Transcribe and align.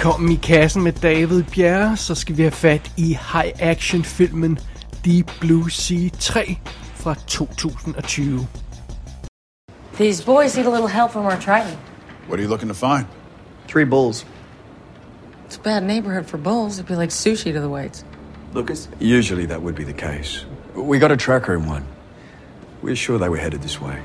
Velkommen 0.00 0.32
i 0.32 0.34
kassen 0.34 0.82
med 0.82 0.92
David 0.92 1.42
Bjerre, 1.42 1.96
så 1.96 2.14
skal 2.14 2.36
vi 2.36 2.42
have 2.42 2.52
fat 2.52 2.92
i 2.96 3.18
high-action-filmen 3.32 4.58
Deep 5.04 5.30
Blue 5.40 5.70
Sea 5.70 6.10
3 6.18 6.58
fra 6.94 7.14
2020. 7.14 8.46
These 9.98 10.24
boys 10.24 10.56
need 10.56 10.66
a 10.66 10.70
little 10.70 10.88
help 10.88 11.10
from 11.10 11.24
our 11.24 11.36
Triton. 11.36 11.78
What 12.28 12.38
are 12.38 12.42
you 12.42 12.48
looking 12.48 12.68
to 12.68 12.74
find? 12.74 13.06
Three 13.68 13.84
bulls. 13.84 14.24
It's 15.46 15.58
a 15.58 15.62
bad 15.62 15.82
neighborhood 15.82 16.26
for 16.26 16.38
bulls. 16.38 16.78
It'd 16.78 16.88
be 16.88 16.96
like 16.96 17.10
sushi 17.10 17.52
to 17.52 17.60
the 17.60 17.68
whites. 17.68 18.04
Lucas? 18.54 18.88
Usually 19.00 19.46
that 19.46 19.62
would 19.62 19.74
be 19.74 19.84
the 19.84 20.08
case. 20.08 20.46
We 20.74 20.98
got 20.98 21.10
a 21.10 21.16
tracker 21.16 21.54
in 21.54 21.68
one. 21.68 21.84
We're 22.82 22.96
sure 22.96 23.18
they 23.18 23.28
were 23.28 23.40
headed 23.40 23.60
this 23.60 23.80
way. 23.80 24.02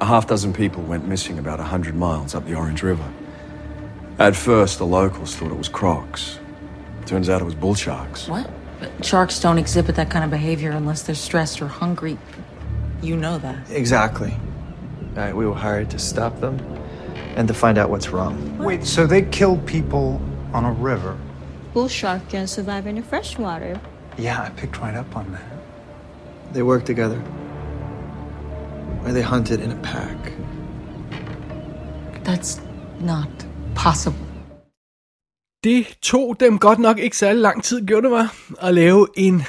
A 0.00 0.04
half 0.04 0.26
dozen 0.26 0.52
people 0.52 0.82
went 0.82 1.08
missing 1.08 1.38
about 1.38 1.60
a 1.60 1.76
hundred 1.76 1.94
miles 1.94 2.34
up 2.34 2.44
the 2.44 2.54
Orange 2.54 2.82
River. 2.82 3.08
At 4.18 4.36
first, 4.36 4.78
the 4.78 4.86
locals 4.86 5.34
thought 5.34 5.50
it 5.50 5.56
was 5.56 5.68
crocs. 5.68 6.38
Turns 7.06 7.28
out 7.28 7.40
it 7.40 7.44
was 7.44 7.54
bull 7.54 7.74
sharks. 7.74 8.28
What? 8.28 8.48
But 8.78 9.04
sharks 9.04 9.40
don't 9.40 9.58
exhibit 9.58 9.96
that 9.96 10.10
kind 10.10 10.24
of 10.24 10.30
behavior 10.30 10.70
unless 10.70 11.02
they're 11.02 11.14
stressed 11.14 11.62
or 11.62 11.68
hungry. 11.68 12.18
You 13.02 13.16
know 13.16 13.38
that. 13.38 13.70
Exactly. 13.70 14.34
Right, 15.14 15.34
we 15.34 15.46
were 15.46 15.54
hired 15.54 15.90
to 15.90 15.98
stop 15.98 16.40
them 16.40 16.58
and 17.36 17.48
to 17.48 17.54
find 17.54 17.78
out 17.78 17.90
what's 17.90 18.10
wrong. 18.10 18.58
Wait, 18.58 18.84
so 18.84 19.06
they 19.06 19.22
kill 19.22 19.58
people 19.58 20.20
on 20.52 20.64
a 20.64 20.72
river? 20.72 21.18
Bull 21.72 21.88
shark 21.88 22.28
can 22.28 22.46
survive 22.46 22.86
in 22.86 22.96
the 22.96 23.02
freshwater. 23.02 23.80
Yeah, 24.18 24.42
I 24.42 24.50
picked 24.50 24.78
right 24.78 24.94
up 24.94 25.16
on 25.16 25.32
that. 25.32 25.44
They 26.52 26.62
work 26.62 26.84
together. 26.84 27.22
Or 29.04 29.12
they 29.12 29.22
hunted 29.22 29.60
in 29.60 29.72
a 29.72 29.76
pack. 29.76 30.16
That's 32.24 32.60
not 33.00 33.28
possible. 33.76 34.18
Det 35.64 35.86
tog 36.02 36.36
dem 36.40 36.58
godt 36.58 36.78
nok 36.78 36.98
ikke 36.98 37.16
særlig 37.16 37.42
lang 37.42 37.64
tid, 37.64 37.86
gjorde 37.86 38.02
det 38.02 38.10
var, 38.10 38.34
at 38.60 38.74
lave 38.74 39.06
en 39.16 39.42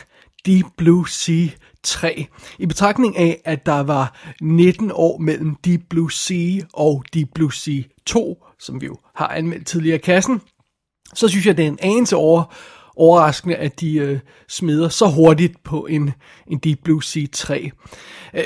Deep 0.46 0.66
Blue 0.78 1.10
Sea 1.10 1.48
3. 1.84 2.28
I 2.60 2.66
betragtning 2.66 3.18
af, 3.18 3.42
at 3.46 3.66
der 3.66 3.80
var 3.80 4.34
19 4.42 4.92
år 4.94 5.18
mellem 5.18 5.56
Deep 5.56 5.82
Blue 5.90 6.12
Sea 6.12 6.62
og 6.74 7.04
Deep 7.14 7.30
Blue 7.36 7.54
Sea 7.54 7.82
2, 8.06 8.46
som 8.60 8.82
vi 8.82 8.86
jo 8.86 8.98
har 9.16 9.28
anmeldt 9.28 9.68
tidligere 9.68 9.96
i 9.96 10.02
kassen, 10.02 10.42
så 11.14 11.28
synes 11.28 11.46
jeg, 11.46 11.58
det 11.58 11.64
er 11.64 11.68
en 11.68 11.80
anelse 11.82 12.16
over, 12.16 12.56
overraskende, 12.96 13.56
at 13.56 13.80
de 13.80 13.96
øh, 13.96 14.20
smider 14.50 14.90
så 14.90 15.08
hurtigt 15.08 15.64
på 15.64 15.86
en, 15.86 16.12
en 16.48 16.58
Deep 16.58 16.80
Blue 16.84 17.04
Sea 17.04 17.26
3. 17.34 17.72
Øh, 18.34 18.40
øh, 18.40 18.44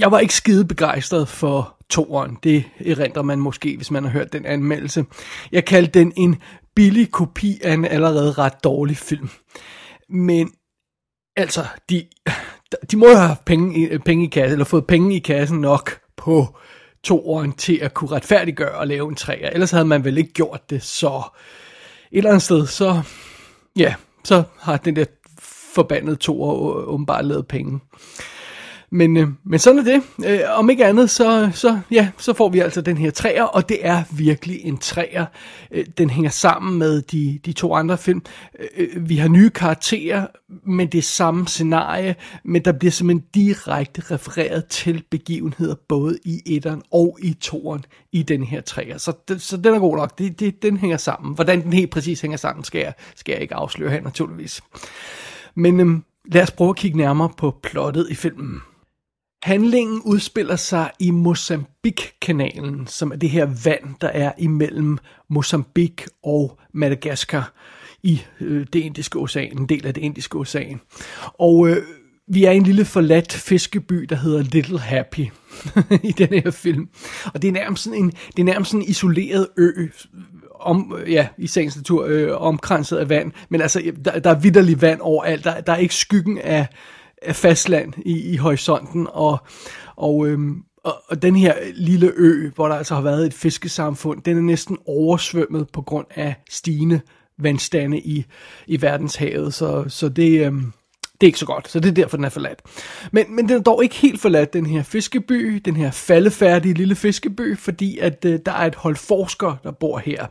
jeg 0.00 0.10
var 0.10 0.18
ikke 0.18 0.34
skide 0.34 0.64
begejstret 0.64 1.28
for 1.28 1.76
toeren. 1.90 2.38
Det 2.42 2.64
erindrer 2.86 3.22
man 3.22 3.38
måske, 3.38 3.76
hvis 3.76 3.90
man 3.90 4.04
har 4.04 4.10
hørt 4.10 4.32
den 4.32 4.46
anmeldelse. 4.46 5.04
Jeg 5.52 5.64
kaldte 5.64 5.98
den 5.98 6.12
en 6.16 6.36
billig 6.74 7.10
kopi 7.10 7.60
af 7.64 7.72
en 7.72 7.84
allerede 7.84 8.32
ret 8.32 8.64
dårlig 8.64 8.96
film. 8.96 9.28
Men 10.08 10.52
altså, 11.36 11.66
de, 11.90 12.06
de 12.90 12.96
må 12.96 13.08
jo 13.08 13.16
have 13.16 13.36
penge 13.46 13.98
penge 13.98 14.24
i 14.24 14.28
kassen, 14.28 14.52
eller 14.52 14.64
fået 14.64 14.86
penge 14.86 15.16
i 15.16 15.18
kassen 15.18 15.58
nok 15.58 16.00
på 16.16 16.58
toeren 17.02 17.52
til 17.52 17.76
at 17.76 17.94
kunne 17.94 18.10
retfærdiggøre 18.10 18.82
at 18.82 18.88
lave 18.88 19.08
en 19.08 19.14
træer. 19.14 19.50
Ellers 19.50 19.70
havde 19.70 19.84
man 19.84 20.04
vel 20.04 20.18
ikke 20.18 20.32
gjort 20.32 20.70
det, 20.70 20.82
så 20.82 21.22
et 22.12 22.18
eller 22.18 22.30
andet 22.30 22.42
sted, 22.42 22.66
så 22.66 23.02
ja, 23.76 23.94
så 24.24 24.42
har 24.60 24.76
den 24.76 24.96
der 24.96 25.04
forbandede 25.74 26.16
toer 26.16 26.52
åbenbart 26.88 27.24
lavet 27.24 27.46
penge. 27.46 27.80
Men, 28.92 29.16
øh, 29.16 29.28
men 29.44 29.58
sådan 29.58 29.78
er 29.78 29.84
det. 29.84 30.02
Øh, 30.26 30.40
om 30.56 30.70
ikke 30.70 30.86
andet, 30.86 31.10
så, 31.10 31.50
så, 31.54 31.80
ja, 31.90 32.08
så 32.18 32.32
får 32.32 32.48
vi 32.48 32.58
altså 32.58 32.80
den 32.80 32.96
her 32.96 33.10
træer, 33.10 33.42
og 33.42 33.68
det 33.68 33.78
er 33.82 34.02
virkelig 34.10 34.64
en 34.64 34.78
træer. 34.78 35.26
Øh, 35.70 35.86
den 35.98 36.10
hænger 36.10 36.30
sammen 36.30 36.78
med 36.78 37.02
de, 37.02 37.40
de 37.44 37.52
to 37.52 37.74
andre 37.74 37.98
film. 37.98 38.22
Øh, 38.58 38.66
øh 38.76 39.08
vi 39.08 39.16
har 39.16 39.28
nye 39.28 39.50
karakterer, 39.50 40.26
men 40.64 40.88
det 40.88 40.98
er 40.98 41.02
samme 41.02 41.46
scenarie, 41.46 42.14
men 42.44 42.64
der 42.64 42.72
bliver 42.72 42.92
simpelthen 42.92 43.26
direkte 43.34 44.02
refereret 44.14 44.66
til 44.66 45.04
begivenheder, 45.10 45.74
både 45.88 46.18
i 46.24 46.42
etteren 46.46 46.82
og 46.92 47.18
i 47.22 47.32
toeren 47.40 47.84
i 48.12 48.22
den 48.22 48.42
her 48.42 48.60
træer. 48.60 48.98
Så, 48.98 49.12
så 49.38 49.56
den 49.56 49.74
er 49.74 49.78
god 49.78 49.96
nok. 49.96 50.18
Det, 50.18 50.40
det, 50.40 50.62
den 50.62 50.76
hænger 50.76 50.96
sammen. 50.96 51.34
Hvordan 51.34 51.62
den 51.62 51.72
helt 51.72 51.90
præcis 51.90 52.20
hænger 52.20 52.38
sammen, 52.38 52.64
skal 52.64 52.80
jeg, 52.80 52.92
skal 53.16 53.32
jeg 53.32 53.42
ikke 53.42 53.54
afsløre 53.54 53.90
her 53.90 54.00
naturligvis. 54.00 54.62
Men 55.54 55.80
øh, 55.80 56.00
lad 56.24 56.42
os 56.42 56.50
prøve 56.50 56.70
at 56.70 56.76
kigge 56.76 56.98
nærmere 56.98 57.30
på 57.36 57.54
plottet 57.62 58.06
i 58.10 58.14
filmen. 58.14 58.60
Handlingen 59.42 60.02
udspiller 60.04 60.56
sig 60.56 60.90
i 60.98 61.10
Mozambique-kanalen, 61.10 62.86
som 62.86 63.12
er 63.12 63.16
det 63.16 63.30
her 63.30 63.48
vand, 63.64 63.94
der 64.00 64.08
er 64.08 64.32
imellem 64.38 64.98
Mozambique 65.30 66.06
og 66.24 66.58
Madagaskar 66.74 67.52
i 68.02 68.22
øh, 68.40 68.66
det 68.72 68.80
indiske 68.80 69.18
ocean, 69.18 69.58
en 69.58 69.66
del 69.66 69.86
af 69.86 69.94
det 69.94 70.00
indiske 70.00 70.38
ocean. 70.38 70.80
Og 71.38 71.68
øh, 71.68 71.76
vi 72.28 72.44
er 72.44 72.50
i 72.50 72.56
en 72.56 72.62
lille 72.62 72.84
forladt 72.84 73.32
fiskeby, 73.32 74.06
der 74.08 74.16
hedder 74.16 74.42
Little 74.42 74.78
Happy 74.78 75.26
i 76.10 76.12
den 76.18 76.28
her 76.28 76.50
film. 76.50 76.88
Og 77.34 77.42
det 77.42 77.48
er 77.48 77.52
nærmest 77.52 77.82
sådan 77.82 77.98
en, 77.98 78.10
det 78.10 78.38
er 78.38 78.44
nærmest 78.44 78.70
sådan 78.70 78.82
en 78.82 78.90
isoleret 78.90 79.48
ø, 79.56 79.88
om, 80.60 80.98
ja, 81.08 81.28
i 81.38 81.46
sagens 81.46 81.76
natur, 81.76 82.06
øh, 82.06 82.42
omkranset 82.42 82.96
af 82.96 83.08
vand. 83.08 83.32
Men 83.48 83.60
altså, 83.60 83.92
der, 84.04 84.18
der 84.18 84.30
er 84.30 84.38
vidderlig 84.38 84.82
vand 84.82 85.00
overalt. 85.00 85.44
Der, 85.44 85.60
der 85.60 85.72
er 85.72 85.76
ikke 85.76 85.94
skyggen 85.94 86.38
af 86.38 86.66
fastland 87.32 87.92
i, 87.96 88.32
i 88.32 88.36
horisonten, 88.36 89.06
og, 89.10 89.38
og, 89.96 90.26
øhm, 90.26 90.62
og, 90.84 90.94
og 91.08 91.22
den 91.22 91.36
her 91.36 91.54
lille 91.74 92.12
ø, 92.16 92.50
hvor 92.54 92.68
der 92.68 92.74
altså 92.74 92.94
har 92.94 93.02
været 93.02 93.26
et 93.26 93.34
fiskesamfund, 93.34 94.22
den 94.22 94.36
er 94.36 94.42
næsten 94.42 94.78
oversvømmet 94.86 95.68
på 95.72 95.82
grund 95.82 96.06
af 96.14 96.34
stigende 96.50 97.00
vandstande 97.38 98.00
i, 98.00 98.24
i 98.66 98.82
verdenshavet, 98.82 99.54
så, 99.54 99.84
så 99.88 100.08
det, 100.08 100.46
øhm, 100.46 100.72
det 101.20 101.26
er 101.26 101.28
ikke 101.28 101.38
så 101.38 101.46
godt, 101.46 101.68
så 101.68 101.80
det 101.80 101.88
er 101.88 101.94
derfor, 101.94 102.16
den 102.16 102.24
er 102.24 102.28
forladt. 102.28 102.62
Men, 103.12 103.36
men 103.36 103.48
den 103.48 103.56
er 103.56 103.62
dog 103.62 103.82
ikke 103.82 103.94
helt 103.94 104.20
forladt, 104.20 104.52
den 104.52 104.66
her 104.66 104.82
fiskeby, 104.82 105.62
den 105.64 105.76
her 105.76 105.90
faldefærdige 105.90 106.74
lille 106.74 106.94
fiskeby, 106.94 107.58
fordi 107.58 107.98
at 107.98 108.24
øh, 108.24 108.38
der 108.46 108.52
er 108.52 108.66
et 108.66 108.74
hold 108.74 108.96
forskere, 108.96 109.56
der 109.64 109.70
bor 109.70 109.98
her 109.98 110.26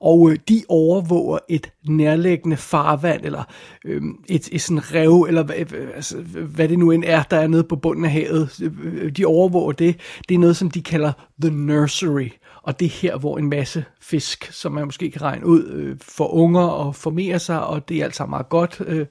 og 0.00 0.30
øh, 0.30 0.38
de 0.48 0.62
overvåger 0.68 1.38
et 1.48 1.72
nærliggende 1.88 2.56
farvand, 2.56 3.24
eller 3.24 3.44
øh, 3.84 4.02
et, 4.28 4.48
et 4.52 4.60
sådan 4.60 4.94
rev, 4.94 5.26
eller 5.28 5.52
øh, 5.56 5.88
altså, 5.94 6.16
hvad 6.54 6.68
det 6.68 6.78
nu 6.78 6.90
end 6.90 7.04
er, 7.06 7.22
der 7.22 7.36
er 7.36 7.46
nede 7.46 7.64
på 7.64 7.76
bunden 7.76 8.04
af 8.04 8.10
havet. 8.10 8.60
Øh, 8.62 8.72
øh, 8.82 9.12
de 9.12 9.24
overvåger 9.24 9.72
det. 9.72 9.96
Det 10.28 10.34
er 10.34 10.38
noget, 10.38 10.56
som 10.56 10.70
de 10.70 10.82
kalder 10.82 11.12
The 11.42 11.50
Nursery. 11.50 12.28
Og 12.62 12.80
det 12.80 12.86
er 12.86 12.90
her, 12.90 13.16
hvor 13.16 13.38
en 13.38 13.48
masse 13.48 13.84
fisk, 14.00 14.52
som 14.52 14.72
man 14.72 14.84
måske 14.84 15.10
kan 15.10 15.22
regne 15.22 15.46
ud, 15.46 15.64
øh, 15.64 15.96
får 16.02 16.28
unger 16.28 16.62
og 16.62 16.96
formerer 16.96 17.38
sig, 17.38 17.66
og 17.66 17.88
det 17.88 17.96
er 17.96 18.04
altså 18.04 18.26
meget 18.26 18.48
godt. 18.48 18.82
Øh, 18.86 19.06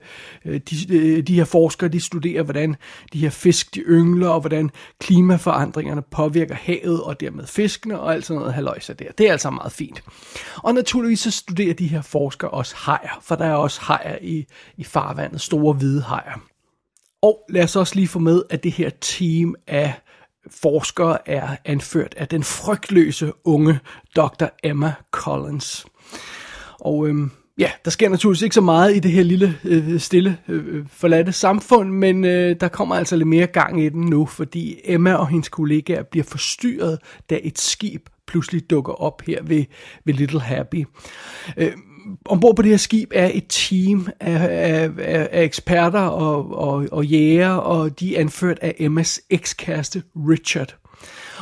øh, 0.46 0.62
de, 0.70 0.98
øh, 0.98 1.24
de 1.24 1.36
her 1.36 1.46
forskere, 1.46 1.90
de 1.90 2.00
studerer, 2.00 2.44
hvordan 2.44 2.76
de 3.14 3.20
her 3.20 3.30
fisk, 3.30 3.76
de 3.76 3.80
yngler, 3.80 4.30
og 4.30 4.40
hvordan 4.40 4.70
klimaforandringerne 5.00 6.02
påvirker 6.02 6.56
havet, 6.56 7.04
og 7.04 7.20
dermed 7.20 7.48
fiskene, 7.48 8.00
og 8.00 8.14
alt 8.14 8.26
sådan 8.26 8.40
noget 8.40 8.54
haløjser 8.54 8.94
der. 8.94 9.12
Det 9.18 9.28
er 9.28 9.32
altså 9.32 9.50
meget 9.50 9.72
fint. 9.72 10.04
Og 10.56 10.74
naturligvis 10.74 11.20
så 11.20 11.32
studerer 11.32 11.74
de 11.74 11.88
her 11.88 12.02
forskere 12.02 12.52
også 12.52 12.76
hajer, 12.78 13.20
for 13.22 13.36
der 13.36 13.46
er 13.46 13.54
også 13.54 13.82
hajer 13.82 14.18
i, 14.22 14.46
i 14.78 14.84
farvandet, 14.84 15.42
store 15.42 15.74
hvide 15.74 16.02
hajer. 16.02 16.40
Og 17.22 17.40
lad 17.50 17.64
os 17.64 17.76
også 17.76 17.96
lige 17.96 18.08
få 18.08 18.20
med, 18.20 18.44
at 18.50 18.64
det 18.64 18.72
her 18.72 18.90
team 18.90 19.56
af 19.68 19.94
forskere 20.62 21.30
er 21.30 21.56
anført 21.66 22.16
af 22.18 22.28
den 22.28 22.44
frygtløse 22.44 23.32
unge 23.44 23.80
Dr. 24.16 24.46
Emma 24.64 24.94
Collins. 25.12 25.86
Og 26.80 27.08
øhm, 27.08 27.32
ja, 27.58 27.72
der 27.86 27.92
sker 27.92 28.10
naturligvis 28.10 28.42
ikke 28.42 28.56
så 28.56 28.62
meget 28.62 28.96
i 28.96 29.00
det 29.00 29.12
her 29.12 29.24
lille, 29.24 29.58
øh, 29.64 30.00
stille, 30.00 30.38
øh, 30.48 30.86
forladte 30.92 31.32
samfund, 31.32 31.90
men 31.90 32.26
øh, 32.26 32.56
der 32.60 32.68
kommer 32.68 32.96
altså 32.96 33.16
lidt 33.16 33.28
mere 33.28 33.48
gang 33.48 33.84
i 33.84 33.90
den 33.90 34.02
nu, 34.02 34.26
fordi 34.26 34.80
Emma 34.84 35.14
og 35.14 35.28
hendes 35.28 35.50
kollegaer 35.50 36.04
bliver 36.04 36.24
forstyrret, 36.24 37.00
da 37.30 37.40
et 37.44 37.60
skib 37.60 38.10
pludselig 38.28 38.70
dukker 38.70 38.94
op 38.94 39.22
her 39.22 39.44
ved, 39.44 39.66
ved 40.06 40.14
Little 40.14 40.42
Happy. 40.42 40.86
Øh, 41.58 41.72
ombord 42.26 42.56
på 42.56 42.62
det 42.62 42.72
her 42.72 42.78
skib 42.78 43.12
er 43.16 43.32
et 43.34 43.46
team 43.50 44.08
af, 44.20 44.44
af, 44.44 44.90
af, 44.98 45.30
af 45.32 45.44
eksperter 45.44 46.00
og, 46.00 46.58
og, 46.58 46.88
og 46.92 47.06
jæger, 47.06 47.52
og 47.52 48.00
de 48.00 48.16
er 48.16 48.20
anført 48.20 48.60
af 48.62 48.76
Emmas 48.80 49.22
ekskæreste 49.30 50.04
Richard. 50.16 50.76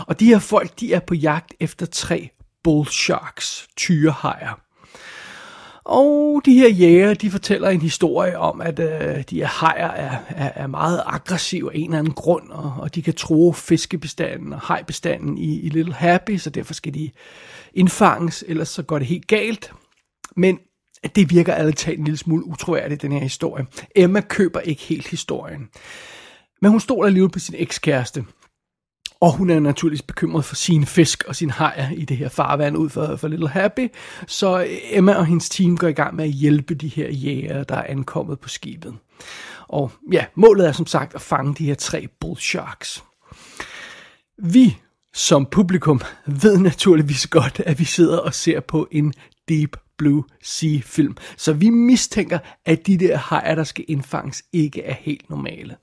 Og 0.07 0.19
de 0.19 0.25
her 0.25 0.39
folk, 0.39 0.79
de 0.79 0.93
er 0.93 0.99
på 0.99 1.15
jagt 1.15 1.53
efter 1.59 1.85
tre 1.85 2.29
bull 2.63 2.87
sharks, 2.87 3.67
tyrehajer. 3.77 4.59
Og 5.87 6.41
de 6.45 6.53
her 6.53 6.69
jæger, 6.69 7.13
de 7.13 7.31
fortæller 7.31 7.69
en 7.69 7.81
historie 7.81 8.37
om, 8.37 8.61
at 8.61 8.79
øh, 8.79 9.23
de 9.29 9.35
her 9.35 9.45
hajer 9.45 9.91
er, 9.91 10.17
er, 10.29 10.51
er 10.55 10.67
meget 10.67 11.03
aggressive 11.05 11.73
af 11.73 11.77
en 11.77 11.83
eller 11.83 11.99
anden 11.99 12.13
grund, 12.13 12.49
og, 12.49 12.73
og 12.77 12.95
de 12.95 13.01
kan 13.01 13.13
tro 13.13 13.51
fiskebestanden 13.51 14.53
og 14.53 14.59
hajbestanden 14.59 15.37
i, 15.37 15.59
i 15.59 15.69
Little 15.69 15.93
Happy, 15.93 16.37
så 16.37 16.49
derfor 16.49 16.73
skal 16.73 16.93
de 16.93 17.11
indfanges, 17.73 18.43
ellers 18.47 18.69
så 18.69 18.83
går 18.83 18.99
det 18.99 19.07
helt 19.07 19.27
galt. 19.27 19.71
Men 20.37 20.59
det 21.15 21.29
virker 21.29 21.55
ærligt 21.55 21.77
talt 21.77 21.99
en 21.99 22.05
lille 22.05 22.17
smule 22.17 22.45
utroværdigt, 22.45 23.01
den 23.01 23.11
her 23.11 23.19
historie. 23.19 23.65
Emma 23.95 24.21
køber 24.21 24.59
ikke 24.59 24.81
helt 24.81 25.07
historien. 25.07 25.69
Men 26.61 26.71
hun 26.71 26.79
stoler 26.79 27.07
alligevel 27.07 27.31
på 27.31 27.39
sin 27.39 27.55
ekskæreste. 27.57 28.25
Og 29.19 29.33
hun 29.33 29.49
er 29.49 29.59
naturligvis 29.59 30.01
bekymret 30.01 30.45
for 30.45 30.55
sine 30.55 30.85
fisk 30.85 31.23
og 31.27 31.35
sin 31.35 31.49
hajer 31.49 31.91
i 31.91 32.05
det 32.05 32.17
her 32.17 32.29
farvand 32.29 32.77
ud 32.77 32.89
for, 32.89 33.15
for 33.15 33.27
Little 33.27 33.49
Happy. 33.49 33.89
Så 34.27 34.67
Emma 34.91 35.13
og 35.13 35.25
hendes 35.25 35.49
team 35.49 35.77
går 35.77 35.87
i 35.87 35.93
gang 35.93 36.15
med 36.15 36.25
at 36.25 36.31
hjælpe 36.31 36.75
de 36.75 36.87
her 36.87 37.09
jæger, 37.09 37.63
der 37.63 37.75
er 37.75 37.83
ankommet 37.83 38.39
på 38.39 38.49
skibet. 38.49 38.95
Og 39.67 39.91
ja, 40.11 40.25
målet 40.35 40.67
er 40.67 40.71
som 40.71 40.85
sagt 40.85 41.15
at 41.15 41.21
fange 41.21 41.55
de 41.55 41.65
her 41.65 41.75
tre 41.75 42.07
bull 42.19 42.39
sharks. 42.39 43.03
Vi 44.37 44.77
som 45.13 45.45
publikum 45.45 46.01
ved 46.25 46.57
naturligvis 46.57 47.27
godt, 47.27 47.61
at 47.65 47.79
vi 47.79 47.85
sidder 47.85 48.17
og 48.17 48.33
ser 48.33 48.59
på 48.59 48.87
en 48.91 49.13
Deep 49.49 49.77
Blue 49.97 50.23
Sea 50.43 50.79
film. 50.83 51.17
Så 51.37 51.53
vi 51.53 51.69
mistænker, 51.69 52.39
at 52.65 52.87
de 52.87 52.97
der 52.97 53.17
hajer, 53.17 53.55
der 53.55 53.63
skal 53.63 53.85
indfanges, 53.87 54.43
ikke 54.53 54.83
er 54.83 54.93
helt 54.93 55.29
normale. 55.29 55.75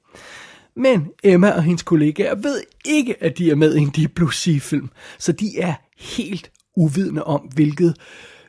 Men 0.76 1.08
Emma 1.24 1.50
og 1.50 1.62
hendes 1.62 1.82
kollegaer 1.82 2.34
ved 2.34 2.62
ikke, 2.84 3.22
at 3.22 3.38
de 3.38 3.50
er 3.50 3.54
med 3.54 3.74
i 3.74 3.80
en 3.80 3.92
Deep 3.96 4.10
Blue 4.14 4.34
Sea 4.34 4.58
film. 4.58 4.90
Så 5.18 5.32
de 5.32 5.58
er 5.58 5.74
helt 5.98 6.50
uvidende 6.76 7.24
om, 7.24 7.40
hvilket, 7.40 7.96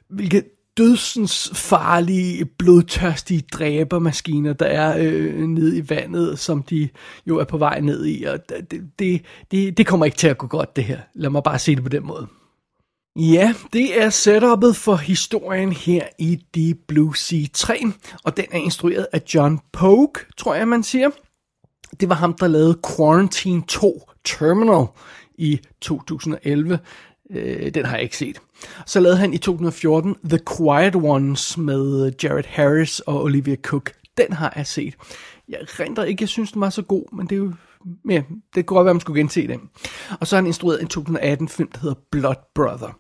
hvilket 0.10 0.44
dødsens 0.78 1.52
farlige, 1.54 2.46
blodtørstige 2.46 3.44
dræbermaskiner, 3.54 4.54
der 4.54 4.66
er 4.66 4.98
øh, 5.00 5.40
nede 5.40 5.78
i 5.78 5.90
vandet, 5.90 6.40
som 6.40 6.64
de 6.64 6.90
jo 7.26 7.38
er 7.38 7.44
på 7.44 7.58
vej 7.58 7.80
ned 7.80 8.06
i. 8.06 8.24
Og 8.24 8.40
det, 8.50 8.90
det, 9.00 9.22
det, 9.52 9.78
det 9.78 9.88
kommer 9.88 10.06
ikke 10.06 10.18
til 10.18 10.28
at 10.28 10.38
gå 10.38 10.48
godt, 10.48 10.76
det 10.76 10.84
her. 10.84 11.00
Lad 11.14 11.30
mig 11.30 11.44
bare 11.44 11.60
sige 11.60 11.76
det 11.76 11.84
på 11.84 11.90
den 11.90 12.06
måde. 12.06 12.28
Ja, 13.20 13.54
det 13.74 14.02
er 14.02 14.10
setupet 14.10 14.76
for 14.76 14.96
historien 14.96 15.74
her 15.74 16.08
i 16.20 16.36
Deep 16.56 16.78
Blue 16.88 17.18
Sea 17.18 17.46
3, 17.54 17.82
og 18.24 18.38
den 18.38 18.46
er 18.52 18.58
instrueret 18.58 19.08
af 19.14 19.22
John 19.34 19.60
Pogue, 19.74 20.14
tror 20.38 20.56
jeg 20.56 20.68
man 20.68 20.84
siger. 20.84 21.10
Det 22.00 22.10
var 22.10 22.16
ham, 22.16 22.34
der 22.34 22.48
lavede 22.48 22.80
Quarantine 22.98 23.64
2 23.68 24.10
Terminal 24.26 24.86
i 25.38 25.60
2011. 25.82 26.80
Øh, 27.32 27.74
den 27.74 27.86
har 27.86 27.96
jeg 27.96 28.04
ikke 28.04 28.18
set. 28.18 28.42
Så 28.86 29.00
lavede 29.00 29.18
han 29.18 29.34
i 29.34 29.38
2014 29.38 30.16
The 30.30 30.40
Quiet 30.58 30.96
Ones 30.96 31.58
med 31.58 32.12
Jared 32.24 32.46
Harris 32.48 33.00
og 33.00 33.24
Olivia 33.24 33.56
Cook. 33.56 33.92
Den 34.18 34.34
har 34.34 34.54
jeg 34.56 34.68
set. 34.68 34.96
Jeg 35.50 35.60
render 35.80 36.04
ikke, 36.04 36.22
jeg 36.22 36.30
synes, 36.30 36.52
den 36.52 36.62
var 36.62 36.70
så 36.70 36.82
god, 36.82 37.16
men 37.16 37.28
det 37.28 37.36
er 37.36 37.40
jo 37.40 37.54
ja, 38.10 38.24
det 38.56 38.66
kunne 38.66 38.76
godt 38.76 38.86
være, 38.86 38.94
man 38.94 39.02
skulle 39.02 39.20
gense 39.20 39.48
den. 39.48 39.62
Og 40.20 40.28
så 40.28 40.36
har 40.36 40.42
han 40.42 40.48
instrueret 40.48 40.82
en 40.82 40.88
2018 40.88 41.50
film, 41.50 41.72
der 41.72 41.80
hedder 41.80 41.96
Blood 42.12 42.36
Brother. 42.56 42.98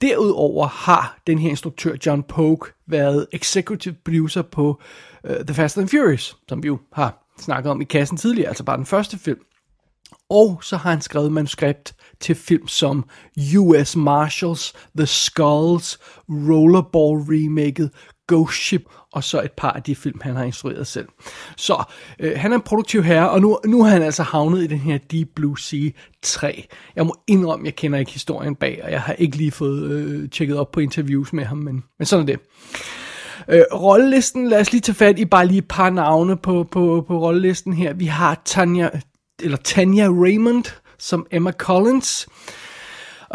Derudover 0.00 0.66
har 0.66 1.18
den 1.26 1.38
her 1.38 1.50
instruktør, 1.50 1.94
John 2.06 2.22
Polk, 2.22 2.74
været 2.86 3.26
executive 3.32 3.94
producer 4.04 4.42
på 4.42 4.80
uh, 5.28 5.36
The 5.46 5.54
Fast 5.54 5.78
and 5.78 5.88
Furious, 5.88 6.36
som 6.48 6.62
vi 6.62 6.66
jo 6.66 6.78
har 6.92 7.34
snakket 7.38 7.70
om 7.70 7.80
i 7.80 7.84
kassen 7.84 8.16
tidligere, 8.16 8.48
altså 8.48 8.64
bare 8.64 8.76
den 8.76 8.86
første 8.86 9.18
film. 9.18 9.40
Og 10.30 10.58
så 10.62 10.76
har 10.76 10.90
han 10.90 11.00
skrevet 11.00 11.32
manuskript 11.32 11.94
til 12.20 12.34
film 12.34 12.68
som 12.68 13.04
U.S. 13.56 13.96
Marshals, 13.96 14.72
The 14.96 15.06
Skulls, 15.06 15.98
Rollerball 16.28 17.20
remaket, 17.28 17.90
Ghost 18.28 18.54
Ship, 18.54 18.82
og 19.12 19.24
så 19.24 19.42
et 19.42 19.52
par 19.52 19.70
af 19.70 19.82
de 19.82 19.96
film, 19.96 20.20
han 20.22 20.36
har 20.36 20.44
instrueret 20.44 20.86
selv. 20.86 21.08
Så 21.56 21.84
øh, 22.18 22.32
han 22.36 22.52
er 22.52 22.56
en 22.56 22.62
produktiv 22.62 23.02
herre, 23.02 23.30
og 23.30 23.40
nu, 23.40 23.58
nu 23.66 23.80
er 23.80 23.88
han 23.88 24.02
altså 24.02 24.22
havnet 24.22 24.62
i 24.62 24.66
den 24.66 24.78
her 24.78 24.98
Deep 24.98 25.28
Blue 25.34 25.58
Sea 25.58 25.90
3. 26.22 26.68
Jeg 26.96 27.06
må 27.06 27.16
indrømme, 27.26 27.66
jeg 27.66 27.76
kender 27.76 27.98
ikke 27.98 28.12
historien 28.12 28.54
bag, 28.54 28.80
og 28.84 28.90
jeg 28.90 29.00
har 29.00 29.12
ikke 29.12 29.36
lige 29.36 29.50
fået 29.50 29.90
øh, 29.90 30.28
tjekket 30.30 30.56
op 30.58 30.72
på 30.72 30.80
interviews 30.80 31.32
med 31.32 31.44
ham, 31.44 31.58
men, 31.58 31.84
men 31.98 32.06
sådan 32.06 32.22
er 32.22 32.26
det. 32.26 32.40
Øh, 33.48 33.62
rollelisten, 33.72 34.48
lad 34.48 34.60
os 34.60 34.72
lige 34.72 34.80
tage 34.80 34.94
fat 34.94 35.18
i 35.18 35.24
bare 35.24 35.46
lige 35.46 35.58
et 35.58 35.68
par 35.68 35.90
navne 35.90 36.36
på, 36.36 36.68
på, 36.70 37.04
på 37.08 37.18
rollelisten 37.18 37.72
her. 37.72 37.92
Vi 37.92 38.06
har 38.06 38.42
Tanya, 38.44 38.90
eller 39.42 39.56
Tanya 39.56 40.06
Raymond 40.06 40.64
som 41.02 41.26
Emma 41.30 41.52
Collins. 41.52 42.28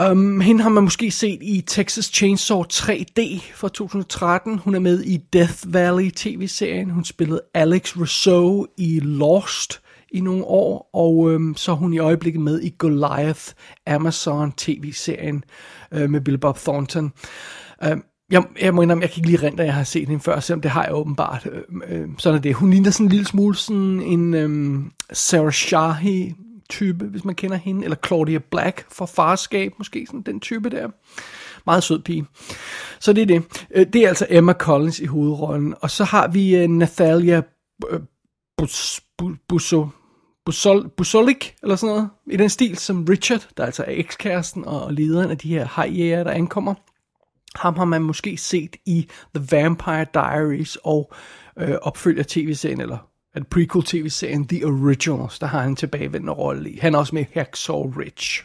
Um, 0.05 0.41
hende 0.41 0.63
har 0.63 0.69
man 0.69 0.83
måske 0.83 1.11
set 1.11 1.39
i 1.41 1.63
Texas 1.67 2.05
Chainsaw 2.05 2.63
3D 2.73 3.21
fra 3.55 3.69
2013. 3.69 4.57
Hun 4.57 4.75
er 4.75 4.79
med 4.79 5.01
i 5.03 5.17
Death 5.33 5.73
Valley 5.73 6.11
tv-serien. 6.11 6.89
Hun 6.89 7.05
spillede 7.05 7.41
Alex 7.53 7.97
Rousseau 7.97 8.67
i 8.77 8.99
Lost 8.99 9.81
i 10.11 10.21
nogle 10.21 10.43
år, 10.43 10.89
og 10.93 11.31
øhm, 11.31 11.55
så 11.55 11.71
er 11.71 11.75
hun 11.75 11.93
i 11.93 11.99
øjeblikket 11.99 12.41
med 12.41 12.61
i 12.61 12.75
Goliath 12.77 13.41
Amazon 13.87 14.51
tv-serien 14.51 15.43
øh, 15.91 16.09
med 16.09 16.21
Bill 16.21 16.37
Bob 16.37 16.57
Thornton. 16.57 17.13
Øhm, 17.83 18.03
jeg, 18.31 18.43
jeg 18.61 18.73
må 18.73 18.81
indrømme, 18.81 19.01
jeg 19.01 19.11
kan 19.11 19.19
ikke 19.19 19.29
lige 19.29 19.47
rente, 19.47 19.63
at 19.63 19.67
jeg 19.67 19.75
har 19.75 19.83
set 19.83 20.07
hende 20.07 20.23
før, 20.23 20.39
selvom 20.39 20.61
det 20.61 20.71
har 20.71 20.83
jeg 20.83 20.93
åbenbart. 20.93 21.47
Øh, 21.51 21.61
øh, 22.01 22.07
sådan 22.17 22.37
er 22.37 22.41
det. 22.41 22.55
Hun 22.55 22.69
ligner 22.69 22.91
sådan 22.91 23.05
en 23.05 23.11
lille 23.11 23.25
smule 23.25 23.55
sådan 23.55 24.01
en 24.01 24.33
øh, 24.33 24.79
Sarah 25.13 25.51
Shahi 25.51 26.33
type, 26.69 27.05
hvis 27.05 27.25
man 27.25 27.35
kender 27.35 27.57
hende, 27.57 27.83
eller 27.83 27.97
Claudia 28.07 28.39
Black 28.51 28.85
fra 28.91 29.05
Farskab, 29.05 29.71
måske 29.77 30.05
sådan 30.05 30.21
den 30.21 30.39
type 30.39 30.69
der. 30.69 30.89
Meget 31.65 31.83
sød 31.83 31.99
pige. 31.99 32.25
Så 32.99 33.13
det 33.13 33.21
er 33.21 33.25
det. 33.25 33.65
Øh, 33.75 33.85
det 33.93 34.03
er 34.03 34.07
altså 34.07 34.27
Emma 34.29 34.53
Collins 34.53 34.99
i 34.99 35.05
hovedrollen. 35.05 35.75
Og 35.81 35.91
så 35.91 36.03
har 36.03 36.27
vi 36.27 36.55
øh, 36.55 36.67
Nathalia 36.69 37.41
øh, 37.89 37.99
Bus, 38.57 39.01
Busso, 39.49 39.87
Busol, 40.45 40.89
Busolik, 40.89 41.55
eller 41.63 41.75
sådan 41.75 41.95
noget, 41.95 42.09
i 42.31 42.37
den 42.37 42.49
stil 42.49 42.77
som 42.77 43.05
Richard, 43.09 43.47
der 43.57 43.65
altså 43.65 43.83
er 43.83 43.91
ekskæresten 43.91 44.65
og 44.65 44.93
lederen 44.93 45.31
af 45.31 45.37
de 45.37 45.49
her 45.49 45.65
hajjæger, 45.65 46.23
der 46.23 46.31
ankommer. 46.31 46.73
Ham 47.55 47.75
har 47.75 47.85
man 47.85 48.01
måske 48.01 48.37
set 48.37 48.75
i 48.85 49.07
The 49.35 49.47
Vampire 49.51 50.05
Diaries 50.13 50.77
og 50.83 51.13
øh, 51.59 51.75
opfølger 51.81 52.23
tv-serien, 52.27 52.81
eller 52.81 53.06
at 53.37 53.47
prequel 53.47 53.83
tv-serien 53.83 54.47
The 54.47 54.65
Originals, 54.65 55.39
der 55.39 55.47
har 55.47 55.61
han 55.61 55.75
tilbagevendende 55.75 56.33
rolle 56.33 56.69
i. 56.69 56.79
Han 56.81 56.95
er 56.95 56.99
også 56.99 57.15
med 57.15 57.21
i 57.21 57.27
Hacksaw 57.33 57.93
Ridge. 57.99 58.43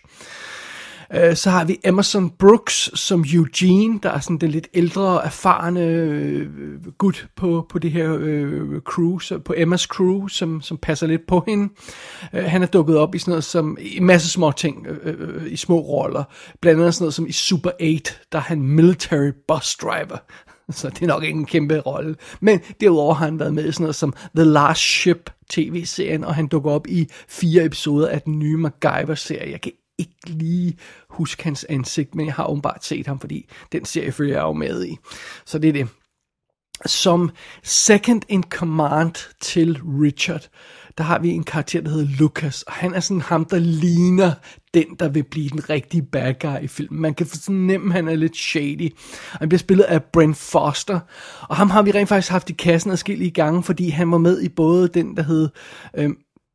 Øh, 1.15 1.37
så 1.37 1.51
har 1.51 1.65
vi 1.65 1.81
Emerson 1.85 2.31
Brooks 2.31 3.01
som 3.01 3.25
Eugene, 3.35 3.99
der 4.03 4.11
er 4.11 4.21
sådan 4.21 4.39
den 4.39 4.51
lidt 4.51 4.69
ældre, 4.75 5.25
erfarne 5.25 5.81
øh, 5.81 6.49
gut 6.99 7.27
på, 7.37 7.67
på 7.71 7.79
det 7.79 7.91
her 7.91 8.17
øh, 8.21 8.81
crew, 8.81 9.19
så 9.19 9.39
på 9.39 9.55
Emmas 9.57 9.83
crew, 9.83 10.27
som, 10.27 10.61
som 10.61 10.77
passer 10.77 11.07
lidt 11.07 11.27
på 11.29 11.45
hende. 11.47 11.73
Øh, 12.33 12.45
han 12.45 12.63
er 12.63 12.67
dukket 12.67 12.97
op 12.97 13.15
i 13.15 13.19
sådan 13.19 13.31
noget 13.31 13.45
som, 13.45 13.79
i 13.81 14.01
masse 14.01 14.31
små 14.31 14.53
ting, 14.53 14.87
øh, 14.87 15.15
øh, 15.19 15.53
i 15.53 15.57
små 15.57 15.81
roller. 15.81 16.25
Blandt 16.61 16.81
andet 16.81 16.95
sådan 16.95 17.05
noget 17.05 17.15
som 17.15 17.27
i 17.27 17.33
Super 17.33 17.71
8, 17.81 18.13
der 18.33 18.39
er 18.39 18.43
han 18.43 18.63
military 18.63 19.31
bus 19.49 19.77
driver. 19.77 20.19
så 20.71 20.89
det 20.89 21.03
er 21.03 21.07
nok 21.07 21.25
ikke 21.25 21.39
en 21.39 21.47
kæmpe 21.47 21.79
rolle. 21.79 22.17
Men 22.41 22.61
derudover 22.81 23.15
har 23.15 23.25
han 23.25 23.39
været 23.39 23.55
med 23.55 23.69
i 23.69 23.73
sådan 23.73 23.85
noget 23.85 23.97
som 23.97 24.15
The 24.37 24.45
Last 24.45 24.81
Ship 24.81 25.31
tv-serien, 25.51 26.25
og 26.25 26.35
han 26.35 26.47
dukker 26.47 26.71
op 26.71 26.87
i 26.87 27.09
fire 27.29 27.65
episoder 27.65 28.09
af 28.09 28.23
den 28.23 28.39
nye 28.39 28.57
MacGyver-serie. 28.57 29.51
Jeg 29.51 29.61
kan 29.61 29.73
ikke 29.99 30.13
lige 30.27 30.77
huske 31.09 31.45
hans 31.45 31.67
ansigt, 31.69 32.15
men 32.15 32.27
jeg 32.27 32.35
har 32.35 32.47
åbenbart 32.47 32.85
set 32.85 33.07
ham, 33.07 33.21
fordi 33.21 33.49
den 33.73 33.85
serie 33.85 34.13
følger 34.13 34.35
jeg 34.35 34.43
jo 34.43 34.53
med 34.53 34.85
i. 34.87 34.99
Så 35.45 35.59
det 35.59 35.69
er 35.69 35.73
det. 35.73 35.89
Som 36.87 37.31
second 37.63 38.23
in 38.29 38.43
command 38.43 39.13
til 39.41 39.81
Richard, 40.03 40.49
der 40.99 41.05
har 41.05 41.19
vi 41.19 41.31
en 41.31 41.45
karakter, 41.45 41.81
der 41.81 41.91
hedder 41.91 42.17
Lucas, 42.19 42.63
og 42.63 42.73
han 42.73 42.95
er 42.95 43.01
sådan 43.01 43.21
ham, 43.21 43.45
der 43.45 43.59
ligner 43.59 44.33
den, 44.75 44.85
der 44.99 45.09
vil 45.09 45.23
blive 45.23 45.49
den 45.49 45.71
rigtige 45.71 46.03
bad 46.03 46.35
guy 46.41 46.63
i 46.63 46.67
filmen. 46.67 47.01
Man 47.01 47.15
kan 47.15 47.27
fornemme, 47.27 47.87
at 47.87 47.93
han 47.93 48.09
er 48.09 48.15
lidt 48.15 48.37
shady. 48.37 48.93
Og 49.33 49.39
han 49.39 49.49
bliver 49.49 49.59
spillet 49.59 49.85
af 49.85 50.05
Brent 50.05 50.37
Foster, 50.37 51.01
og 51.49 51.57
ham 51.57 51.71
har 51.71 51.83
vi 51.83 51.91
rent 51.91 52.09
faktisk 52.09 52.31
haft 52.31 52.51
i 52.51 52.53
kassen 52.53 52.91
adskillige 52.91 53.31
gange, 53.31 53.63
fordi 53.63 53.89
han 53.89 54.11
var 54.11 54.19
med 54.19 54.41
i 54.41 54.49
både 54.49 54.89
den, 54.89 55.17
der 55.17 55.23
hed 55.23 55.49
Øh, 55.95 56.11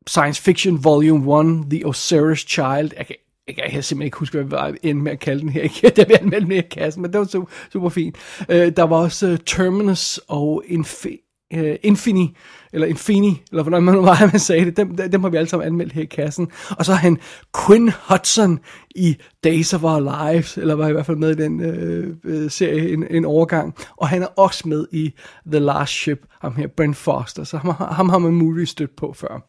Science 0.08 0.42
Fiction 0.42 0.84
Volume 0.84 1.40
1, 1.40 1.70
The 1.70 1.86
Osiris 1.86 2.40
Child. 2.48 2.90
Jeg 2.96 3.06
kan 3.06 3.16
jeg 3.56 3.70
kan 3.70 3.82
simpelthen 3.82 4.02
ikke 4.06 4.18
huske, 4.18 4.42
hvad 4.42 4.72
vi 4.72 4.78
endte 4.82 5.02
med 5.02 5.12
at 5.12 5.18
kalde 5.20 5.40
den 5.40 5.48
her. 5.48 5.68
Det 5.96 6.08
vi 6.08 6.14
anmeldte 6.20 6.48
den 6.48 6.52
i 6.52 6.60
kassen, 6.60 7.02
men 7.02 7.12
det 7.12 7.18
var 7.20 7.26
super, 7.26 7.52
super 7.72 7.88
fint. 7.88 8.16
Øh, 8.48 8.72
der 8.76 8.82
var 8.82 8.96
også 8.96 9.30
uh, 9.30 9.36
Terminus 9.46 10.20
og 10.28 10.64
Infi- 10.66 11.48
øh, 11.54 11.70
uh, 11.70 11.76
Infini, 11.82 12.36
eller 12.72 12.86
Infini, 12.86 13.42
eller 13.50 13.62
hvordan 13.62 13.82
man 13.82 13.94
nu 13.94 14.00
var, 14.00 14.26
man 14.32 14.40
sagde 14.40 14.64
det, 14.64 14.76
dem, 14.76 14.96
dem 14.96 15.22
har 15.22 15.30
vi 15.30 15.36
alle 15.36 15.48
sammen 15.48 15.66
anmeldt 15.66 15.92
her 15.92 16.02
i 16.02 16.06
kassen. 16.06 16.48
Og 16.70 16.84
så 16.84 16.92
har 16.92 16.98
han 16.98 17.18
Quinn 17.66 17.92
Hudson 18.08 18.60
i 18.94 19.16
Days 19.44 19.74
of 19.74 19.82
Our 19.82 20.30
Lives, 20.30 20.56
eller 20.56 20.74
var 20.74 20.88
i 20.88 20.92
hvert 20.92 21.06
fald 21.06 21.16
med 21.16 21.30
i 21.30 21.42
den 21.42 21.60
øh, 21.60 22.16
øh, 22.24 22.50
serie 22.50 22.92
en, 22.92 23.04
en 23.10 23.24
overgang. 23.24 23.74
Og 23.96 24.08
han 24.08 24.22
er 24.22 24.26
også 24.26 24.68
med 24.68 24.86
i 24.92 25.12
The 25.52 25.58
Last 25.58 25.92
Ship, 25.92 26.26
ham 26.40 26.56
her, 26.56 26.66
Brent 26.76 26.96
Foster, 26.96 27.44
så 27.44 27.56
ham, 27.56 27.74
ham 27.78 28.08
har 28.08 28.18
man 28.18 28.32
muligvis 28.32 28.68
stødt 28.68 28.96
på 28.96 29.12
før. 29.12 29.48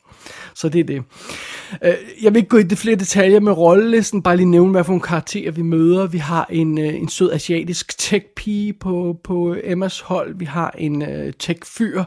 Så 0.56 0.70
det 0.70 0.80
er 0.80 0.84
det. 0.84 1.04
Øh, 1.84 1.94
jeg 2.24 2.34
vil 2.34 2.40
ikke 2.40 2.50
gå 2.50 2.58
i 2.58 2.64
det 2.64 2.78
flere 2.78 2.96
detaljer 2.96 3.40
med 3.40 3.52
rollelisten, 3.52 4.24
bare 4.24 4.38
lige 4.38 4.50
nævne, 4.50 4.72
hvad 4.72 4.84
for 4.84 4.92
nogle 4.92 5.02
karakterer 5.02 5.52
vi 5.52 5.62
møder. 5.62 6.08
Vi 6.08 6.18
har 6.18 6.48
en, 6.50 6.78
øh, 6.78 6.96
en 6.96 7.10
sød 7.10 7.32
asiatisk 7.32 7.98
tech-pige 7.98 8.74
på, 8.74 9.18
på 9.24 9.56
Emmas 9.64 10.00
hold. 10.00 10.36
Vi 10.38 10.46
har 10.46 10.76
en 10.78 11.02
øh, 11.02 11.34
tech-fyr, 11.40 12.04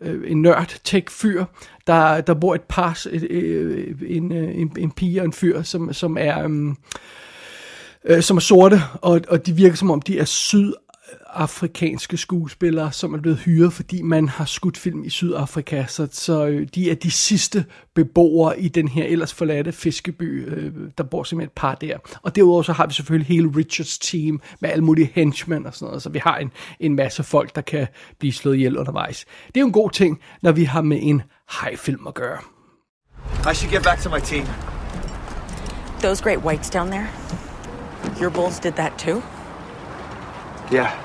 øh, 0.00 0.30
en 0.30 0.42
nørd 0.42 0.74
tech-fyr, 0.84 1.44
der, 1.86 2.20
der 2.20 2.34
bor 2.34 2.54
et 2.54 2.62
par, 2.68 3.06
et, 3.10 3.22
øh, 3.30 3.94
en, 4.06 4.32
øh, 4.32 4.58
en, 4.58 4.72
en 4.78 4.90
pige 4.90 5.20
og 5.20 5.24
en 5.24 5.32
fyr, 5.32 5.62
som, 5.62 5.92
som 5.92 6.16
er... 6.20 6.44
Øhm, 6.44 6.76
øh, 8.04 8.22
som 8.22 8.36
er 8.36 8.40
sorte, 8.40 8.80
og, 9.00 9.20
og 9.28 9.46
de 9.46 9.52
virker 9.52 9.76
som 9.76 9.90
om, 9.90 10.02
de 10.02 10.18
er 10.18 10.24
syd 10.24 10.72
sydafrikanske 11.12 12.16
skuespillere, 12.16 12.92
som 12.92 13.14
er 13.14 13.18
blevet 13.18 13.38
hyret, 13.38 13.72
fordi 13.72 14.02
man 14.02 14.28
har 14.28 14.44
skudt 14.44 14.76
film 14.76 15.04
i 15.04 15.10
Sydafrika. 15.10 15.84
Så, 15.88 16.08
så 16.12 16.46
øh, 16.46 16.68
de 16.74 16.90
er 16.90 16.94
de 16.94 17.10
sidste 17.10 17.64
beboere 17.94 18.60
i 18.60 18.68
den 18.68 18.88
her 18.88 19.04
ellers 19.04 19.34
forladte 19.34 19.72
fiskeby. 19.72 20.48
Øh, 20.48 20.72
der 20.98 21.04
bor 21.04 21.24
simpelthen 21.24 21.48
et 21.48 21.52
par 21.52 21.74
der. 21.74 21.98
Og 22.22 22.36
derudover 22.36 22.62
så 22.62 22.72
har 22.72 22.86
vi 22.86 22.92
selvfølgelig 22.92 23.28
hele 23.28 23.52
Richards 23.56 23.98
team 23.98 24.40
med 24.60 24.70
alle 24.70 24.84
mulige 24.84 25.10
henchmen 25.14 25.66
og 25.66 25.74
sådan 25.74 25.86
noget. 25.86 26.02
Så 26.02 26.08
vi 26.08 26.18
har 26.18 26.38
en, 26.38 26.52
en 26.80 26.96
masse 26.96 27.22
folk, 27.22 27.54
der 27.54 27.60
kan 27.60 27.86
blive 28.18 28.32
slået 28.32 28.56
ihjel 28.56 28.78
undervejs. 28.78 29.24
Det 29.46 29.56
er 29.56 29.60
jo 29.60 29.66
en 29.66 29.72
god 29.72 29.90
ting, 29.90 30.20
når 30.42 30.52
vi 30.52 30.64
har 30.64 30.82
med 30.82 30.98
en 31.02 31.22
hejfilm 31.60 32.06
at 32.06 32.14
gøre. 32.14 32.38
I 33.50 33.54
should 33.54 33.72
get 33.72 33.82
back 33.82 34.02
to 34.02 34.10
my 34.10 34.20
team. 34.20 34.46
Those 36.00 36.22
great 36.22 36.44
whites 36.44 36.70
down 36.70 36.86
there, 36.86 37.08
your 38.20 38.30
bulls 38.30 38.58
did 38.58 38.72
that 38.72 38.92
too? 38.98 39.22
Yeah. 40.72 40.98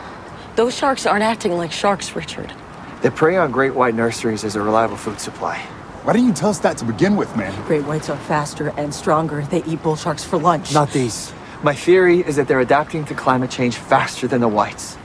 Those 0.55 0.75
sharks 0.75 1.05
aren't 1.05 1.23
acting 1.23 1.55
like 1.57 1.71
sharks, 1.71 2.15
Richard. 2.15 2.53
They 3.01 3.09
prey 3.09 3.35
on 3.35 3.51
great 3.51 3.75
white 3.75 3.93
nurseries 3.93 4.43
as 4.43 4.55
a 4.55 4.61
reliable 4.61 4.97
food 4.97 5.19
supply. 5.19 5.59
Why 6.03 6.13
didn't 6.13 6.29
you 6.29 6.33
tell 6.33 6.49
us 6.49 6.59
that 6.59 6.77
to 6.77 6.85
begin 6.85 7.17
with, 7.17 7.35
man? 7.35 7.53
Great 7.65 7.83
whites 7.83 8.09
are 8.09 8.17
faster 8.17 8.69
and 8.77 8.93
stronger. 8.93 9.41
They 9.43 9.63
eat 9.65 9.83
bull 9.83 9.97
sharks 9.97 10.23
for 10.23 10.37
lunch. 10.37 10.73
Not 10.73 10.91
these. 10.91 11.33
My 11.63 11.75
theory 11.75 12.21
is 12.21 12.37
that 12.37 12.47
they're 12.47 12.61
adapting 12.61 13.03
to 13.05 13.13
climate 13.13 13.51
change 13.51 13.75
faster 13.75 14.25
than 14.27 14.39
the 14.39 14.47
whites, 14.47 14.95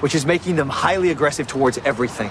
which 0.00 0.14
is 0.14 0.24
making 0.24 0.56
them 0.56 0.68
highly 0.68 1.10
aggressive 1.10 1.48
towards 1.48 1.78
everything. 1.78 2.30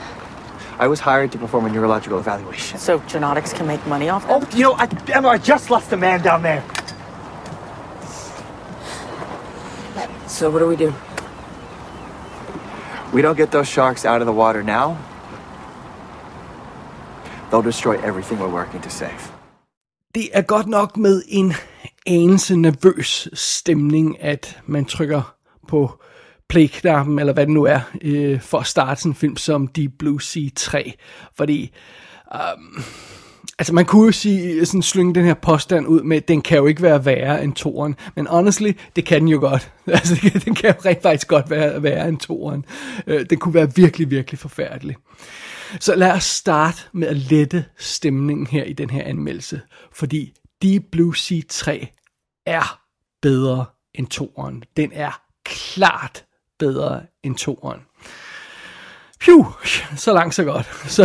I 0.79 0.87
was 0.87 1.01
hired 1.01 1.31
to 1.33 1.37
perform 1.37 1.65
a 1.65 1.69
neurological 1.69 2.17
evaluation. 2.17 2.79
So 2.79 2.99
genetics 3.01 3.51
can 3.51 3.67
make 3.67 3.85
money 3.85 4.09
off 4.09 4.25
oh, 4.29 4.39
them? 4.39 4.49
Oh, 4.51 4.57
you 4.57 4.63
know, 4.63 4.73
I, 4.73 4.87
Emma, 5.11 5.27
I 5.27 5.37
just 5.37 5.69
lost 5.69 5.91
a 5.91 5.97
man 5.97 6.21
down 6.21 6.43
there. 6.43 6.63
So 10.27 10.49
what 10.49 10.59
do 10.59 10.67
we 10.67 10.75
do? 10.75 10.93
We 13.13 13.21
don't 13.21 13.37
get 13.37 13.51
those 13.51 13.67
sharks 13.67 14.05
out 14.05 14.21
of 14.21 14.27
the 14.27 14.33
water 14.33 14.63
now. 14.63 14.97
They'll 17.49 17.65
destroy 17.71 17.95
everything 17.97 18.39
we're 18.39 18.53
working 18.53 18.81
to 18.81 18.89
save. 18.89 19.33
Det 20.15 20.29
er 20.33 20.41
godt 20.41 20.67
nok 20.67 20.97
med 20.97 21.23
en 21.27 21.53
anelse 22.05 22.55
nervøs 22.55 23.29
stemning, 23.33 24.21
at 24.21 24.61
man 24.65 24.85
trykker 24.85 25.35
på 25.67 25.91
play-knappen, 26.49 27.19
eller 27.19 27.33
hvad 27.33 27.45
det 27.45 27.53
nu 27.53 27.63
er, 27.63 27.79
øh, 28.01 28.41
for 28.41 28.59
at 28.59 28.67
starte 28.67 29.01
sådan 29.01 29.11
en 29.11 29.15
film 29.15 29.37
som 29.37 29.67
Deep 29.67 29.91
Blue 29.99 30.21
Sea 30.21 30.49
3. 30.55 30.93
Fordi, 31.37 31.71
um, 32.35 32.83
altså 33.59 33.73
man 33.73 33.85
kunne 33.85 34.05
jo 34.05 34.11
sige, 34.11 34.65
sådan 34.65 34.81
slynge 34.81 35.15
den 35.15 35.25
her 35.25 35.33
påstand 35.33 35.87
ud 35.87 36.01
med, 36.01 36.21
den 36.21 36.41
kan 36.41 36.57
jo 36.57 36.65
ikke 36.65 36.81
være 36.81 37.05
værre 37.05 37.43
end 37.43 37.53
toren. 37.53 37.95
Men 38.15 38.27
honestly, 38.27 38.71
det 38.95 39.05
kan 39.05 39.21
den 39.21 39.27
jo 39.27 39.39
godt. 39.39 39.71
Altså, 39.87 40.41
den 40.45 40.55
kan 40.55 40.69
jo 40.69 40.89
rent 40.89 41.01
faktisk 41.01 41.27
godt 41.27 41.49
være 41.49 41.83
værre 41.83 42.07
end 42.07 42.17
toren. 42.17 42.65
Øh, 43.07 43.25
den 43.29 43.39
kunne 43.39 43.53
være 43.53 43.75
virkelig, 43.75 44.09
virkelig 44.09 44.39
forfærdelig. 44.39 44.95
Så 45.79 45.95
lad 45.95 46.11
os 46.11 46.23
starte 46.23 46.81
med 46.91 47.07
at 47.07 47.17
lette 47.17 47.65
stemningen 47.77 48.47
her 48.47 48.63
i 48.63 48.73
den 48.73 48.89
her 48.89 49.03
anmeldelse. 49.03 49.61
Fordi 49.93 50.33
Deep 50.61 50.83
Blue 50.91 51.17
Sea 51.17 51.39
3 51.49 51.87
er 52.45 52.79
bedre 53.21 53.65
end 53.93 54.07
toren. 54.07 54.63
Den 54.77 54.91
er 54.93 55.21
klart 55.45 56.25
bedre 56.59 57.01
end 57.23 57.35
toren. 57.35 57.79
Phew, 59.23 59.45
så 59.95 60.13
langt 60.13 60.35
så 60.35 60.43
godt. 60.43 60.69
Så 60.87 61.03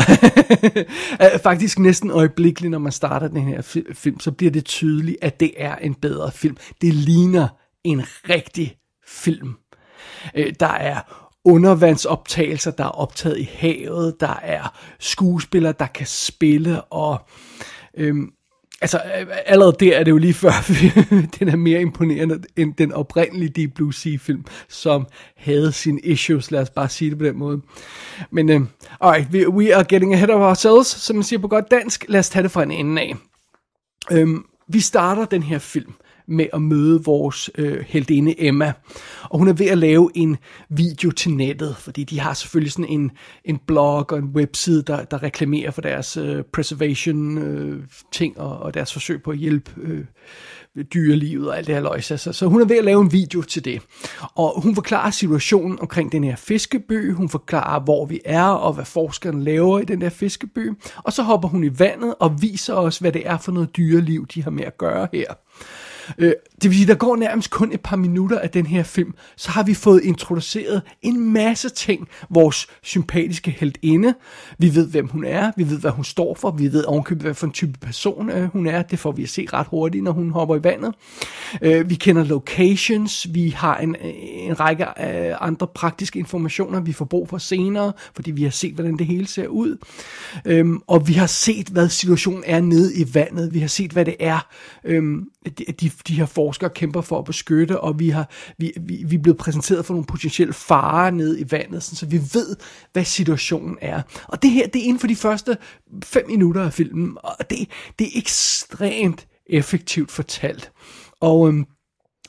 øh, 1.23 1.41
faktisk 1.43 1.79
næsten 1.79 2.11
øjeblikkeligt, 2.11 2.71
når 2.71 2.79
man 2.79 2.93
starter 2.93 3.29
den 3.29 3.43
her 3.43 3.63
film, 3.95 4.21
så 4.21 4.33
bliver 4.33 4.51
det 4.51 4.65
tydeligt, 4.65 5.17
at 5.23 5.41
det 5.41 5.53
er 5.57 5.77
en 5.77 5.95
bedre 5.95 6.33
film. 6.33 6.57
Det 6.81 6.95
ligner 6.95 7.49
en 7.85 8.03
rigtig 8.29 8.77
film. 9.07 9.55
Øh, 10.35 10.53
der 10.61 10.67
er 10.67 11.01
undervandsoptagelser, 11.45 12.71
der 12.71 12.85
er 12.85 12.89
optaget 12.89 13.39
i 13.39 13.51
havet, 13.53 14.21
der 14.21 14.39
er 14.43 14.79
skuespillere, 15.01 15.75
der 15.79 15.87
kan 15.87 16.07
spille, 16.07 16.83
og 16.83 17.29
øhm, 17.97 18.31
altså 18.81 19.03
øh, 19.21 19.27
allerede 19.47 19.77
der 19.81 19.97
er 19.97 20.05
det 20.05 20.11
jo 20.11 20.17
lige 20.17 20.35
før, 20.35 20.53
den 21.39 21.49
er 21.49 21.57
mere 21.57 21.81
imponerende 21.81 22.43
end 22.57 22.75
den 22.75 22.93
oprindelige 22.93 23.49
Deep 23.49 23.75
Blue 23.75 23.95
Sea 23.95 24.17
film, 24.17 24.45
som 24.69 25.07
havde 25.37 25.73
sine 25.73 26.01
issues, 26.01 26.51
lad 26.51 26.61
os 26.61 26.71
bare 26.71 26.89
sige 26.89 27.11
det 27.11 27.19
på 27.19 27.25
den 27.25 27.39
måde. 27.39 27.61
Men 28.31 28.49
uh, 28.49 28.67
alright, 29.01 29.31
we, 29.33 29.49
we 29.49 29.75
are 29.75 29.85
getting 29.89 30.15
ahead 30.15 30.31
of 30.31 30.41
ourselves, 30.41 30.87
som 30.87 31.17
man 31.17 31.23
siger 31.23 31.41
på 31.41 31.49
godt 31.49 31.71
dansk, 31.71 32.05
lad 32.09 32.21
os 32.21 32.29
tage 32.29 32.43
det 32.43 32.51
fra 32.51 32.63
en 32.63 32.71
ende 32.71 33.03
af. 33.03 33.15
Um, 34.11 34.47
vi 34.69 34.81
starter 34.81 35.25
den 35.25 35.43
her 35.43 35.59
film 35.59 35.93
med 36.29 36.47
at 36.53 36.63
møde 36.63 37.05
vores 37.05 37.51
øh, 37.59 37.85
heldinde 37.87 38.43
Emma. 38.43 38.73
Og 39.23 39.39
hun 39.39 39.49
er 39.49 39.53
ved 39.53 39.67
at 39.67 39.79
lave 39.79 40.11
en 40.15 40.37
video 40.69 41.11
til 41.11 41.31
nettet, 41.31 41.77
fordi 41.77 42.05
de 42.05 42.21
har 42.21 42.35
selvfølgelig 42.35 42.73
sådan 42.73 42.91
en, 42.91 43.11
en 43.45 43.59
blog 43.67 44.13
og 44.13 44.19
en 44.19 44.25
webside, 44.25 44.83
der, 44.83 45.05
der 45.05 45.23
reklamerer 45.23 45.71
for 45.71 45.81
deres 45.81 46.17
øh, 46.17 46.45
preservation 46.53 47.39
øh, 47.39 47.83
ting 48.13 48.41
og, 48.41 48.59
og 48.59 48.75
deres 48.75 48.93
forsøg 48.93 49.23
på 49.23 49.31
at 49.31 49.39
hjælpe 49.39 49.71
øh, 49.83 50.05
dyrelivet 50.95 51.49
og 51.49 51.59
alt 51.59 51.67
det 51.67 51.75
her 51.75 51.83
løjse. 51.83 52.19
Så, 52.19 52.33
så 52.33 52.47
hun 52.47 52.61
er 52.61 52.65
ved 52.65 52.77
at 52.77 52.85
lave 52.85 53.03
en 53.03 53.13
video 53.13 53.43
til 53.43 53.65
det. 53.65 53.83
Og 54.35 54.63
hun 54.63 54.75
forklarer 54.75 55.11
situationen 55.11 55.79
omkring 55.81 56.13
den 56.13 56.25
her 56.25 56.37
fiskeby, 56.37 57.13
hun 57.13 57.29
forklarer, 57.29 57.81
hvor 57.81 58.07
vi 58.07 58.21
er 58.25 58.49
og 58.49 58.73
hvad 58.73 58.85
forskerne 58.85 59.45
laver 59.45 59.79
i 59.79 59.85
den 59.85 60.01
der 60.01 60.09
fiskeby. 60.09 60.73
Og 60.97 61.13
så 61.13 61.23
hopper 61.23 61.49
hun 61.49 61.65
i 61.65 61.79
vandet 61.79 62.15
og 62.21 62.43
viser 62.43 62.75
os, 62.75 62.99
hvad 62.99 63.13
det 63.13 63.29
er 63.29 63.39
for 63.39 63.53
noget 63.53 63.77
dyreliv, 63.77 64.27
de 64.27 64.43
har 64.43 64.51
med 64.51 64.65
at 64.65 64.79
gøre 64.79 65.09
her. 65.13 65.35
Øh, 66.19 66.33
det 66.63 66.71
vil 66.71 66.75
sige, 66.75 66.87
der 66.87 66.95
går 66.95 67.17
nærmest 67.17 67.51
kun 67.51 67.73
et 67.73 67.81
par 67.81 67.97
minutter 67.97 68.39
af 68.39 68.51
den 68.51 68.67
her 68.67 68.83
film, 68.83 69.15
så 69.37 69.51
har 69.51 69.63
vi 69.63 69.75
fået 69.75 70.01
introduceret 70.05 70.83
en 71.03 71.33
masse 71.33 71.69
ting. 71.69 72.09
Vores 72.31 72.67
sympatiske 72.83 73.51
heldinde, 73.51 74.15
vi 74.59 74.75
ved, 74.75 74.89
hvem 74.89 75.09
hun 75.09 75.25
er, 75.25 75.53
vi 75.57 75.71
ved, 75.71 75.79
hvad 75.79 75.91
hun 75.91 76.05
står 76.05 76.35
for, 76.35 76.51
vi 76.51 76.73
ved 76.73 76.85
ovenkøbet, 76.85 77.23
hvad 77.23 77.35
for 77.35 77.47
en 77.47 77.53
type 77.53 77.79
person 77.81 78.31
øh, 78.31 78.53
hun 78.53 78.67
er. 78.67 78.83
Det 78.83 78.99
får 78.99 79.13
vi 79.13 79.23
at 79.23 79.29
se 79.29 79.47
ret 79.53 79.67
hurtigt, 79.67 80.05
når 80.05 80.13
hun 80.13 80.31
hopper 80.31 80.57
i 80.57 80.65
vandet. 80.65 80.95
Øh, 81.63 81.91
vi 81.91 81.95
kender 81.95 82.25
locations, 82.25 83.27
vi 83.31 83.49
har 83.49 83.77
en, 83.77 83.97
øh, 84.05 84.13
en 84.21 84.61
række 84.61 84.85
øh, 84.85 85.37
andre 85.41 85.67
praktiske 85.67 86.19
informationer, 86.19 86.81
vi 86.81 86.93
får 86.93 87.05
brug 87.05 87.29
for 87.29 87.39
senere, 87.39 87.93
fordi 88.15 88.31
vi 88.31 88.43
har 88.43 88.51
set, 88.51 88.75
hvordan 88.75 88.97
det 88.97 89.07
hele 89.07 89.27
ser 89.27 89.47
ud. 89.47 89.77
Øhm, 90.45 90.81
og 90.87 91.09
vi 91.09 91.13
har 91.13 91.27
set, 91.27 91.69
hvad 91.69 91.89
situationen 91.89 92.43
er 92.47 92.61
nede 92.61 92.95
i 92.95 93.15
vandet. 93.15 93.55
Vi 93.55 93.59
har 93.59 93.69
set, 93.69 93.91
hvad 93.93 94.05
det 94.05 94.17
er, 94.21 94.47
øhm, 94.85 95.31
de, 95.45 95.65
de, 95.81 95.91
de 96.03 96.15
her 96.15 96.27
forskere 96.27 96.71
kæmper 96.71 97.01
for 97.01 97.19
at 97.19 97.25
beskytte, 97.25 97.81
og 97.81 97.99
vi, 97.99 98.09
har, 98.09 98.31
vi, 98.59 98.73
vi, 98.81 99.05
vi 99.07 99.17
er 99.17 99.23
blevet 99.23 99.39
præsenteret 99.39 99.87
for 99.87 99.95
nogle 99.95 100.07
potentielle 100.07 100.55
farer 100.55 101.11
ned 101.11 101.39
i 101.39 101.45
vandet, 101.51 101.83
sådan, 101.83 101.97
så 101.97 102.07
vi 102.07 102.21
ved, 102.35 102.57
hvad 102.93 103.05
situationen 103.05 103.79
er. 103.81 104.03
Og 104.29 104.43
det 104.43 104.51
her, 104.51 104.67
det 104.67 104.81
er 104.81 104.85
inden 104.85 105.01
for 105.01 105.07
de 105.07 105.17
første 105.17 105.57
fem 106.05 106.27
minutter 106.29 106.63
af 106.63 106.73
filmen, 106.73 107.17
og 107.25 107.51
det, 107.51 107.69
det 107.99 108.07
er 108.07 108.11
ekstremt 108.15 109.27
effektivt 109.47 110.11
fortalt. 110.11 110.73
Og 111.21 111.49
øhm, 111.49 111.67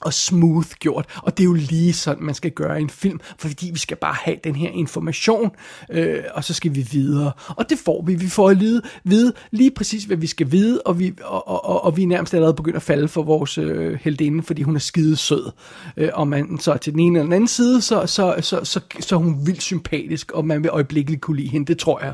og 0.01 0.13
smooth 0.13 0.69
gjort. 0.79 1.05
Og 1.23 1.37
det 1.37 1.43
er 1.43 1.45
jo 1.45 1.53
lige 1.53 1.93
sådan, 1.93 2.23
man 2.23 2.35
skal 2.35 2.51
gøre 2.51 2.79
i 2.79 2.81
en 2.81 2.89
film, 2.89 3.19
fordi 3.37 3.69
vi 3.73 3.79
skal 3.79 3.97
bare 3.97 4.15
have 4.23 4.37
den 4.43 4.55
her 4.55 4.69
information, 4.69 5.51
øh, 5.91 6.23
og 6.33 6.43
så 6.43 6.53
skal 6.53 6.75
vi 6.75 6.87
videre. 6.91 7.31
Og 7.47 7.69
det 7.69 7.79
får 7.79 8.03
vi. 8.05 8.15
Vi 8.15 8.29
får 8.29 8.49
at 8.49 8.59
vide, 8.59 8.81
vide 9.03 9.33
lige 9.51 9.71
præcis, 9.71 10.03
hvad 10.03 10.17
vi 10.17 10.27
skal 10.27 10.51
vide, 10.51 10.81
og 10.81 10.99
vi, 10.99 11.13
og, 11.23 11.47
og, 11.47 11.65
og, 11.65 11.83
og 11.83 11.97
vi 11.97 12.03
er 12.03 12.07
nærmest 12.07 12.33
allerede 12.33 12.53
begyndt 12.53 12.75
at 12.75 12.81
falde 12.81 13.07
for 13.07 13.23
vores 13.23 13.57
øh, 13.57 13.99
heldinde, 14.01 14.43
fordi 14.43 14.61
hun 14.61 14.75
er 14.75 14.79
skide 14.79 15.15
sød. 15.15 15.51
Øh, 15.97 16.09
og 16.13 16.27
man 16.27 16.59
så 16.59 16.77
til 16.77 16.93
den 16.93 16.99
ene 16.99 17.19
eller 17.19 17.25
den 17.25 17.33
anden 17.33 17.47
side, 17.47 17.81
så, 17.81 18.05
så, 18.05 18.35
så, 18.41 18.63
så, 18.63 18.79
så 18.99 19.15
er 19.15 19.19
hun 19.19 19.45
vildt 19.45 19.61
sympatisk, 19.61 20.31
og 20.31 20.45
man 20.45 20.63
vil 20.63 20.69
øjeblikkeligt 20.69 21.21
kunne 21.21 21.37
lide 21.37 21.49
hende, 21.49 21.65
det 21.67 21.77
tror 21.77 22.03
jeg. 22.03 22.13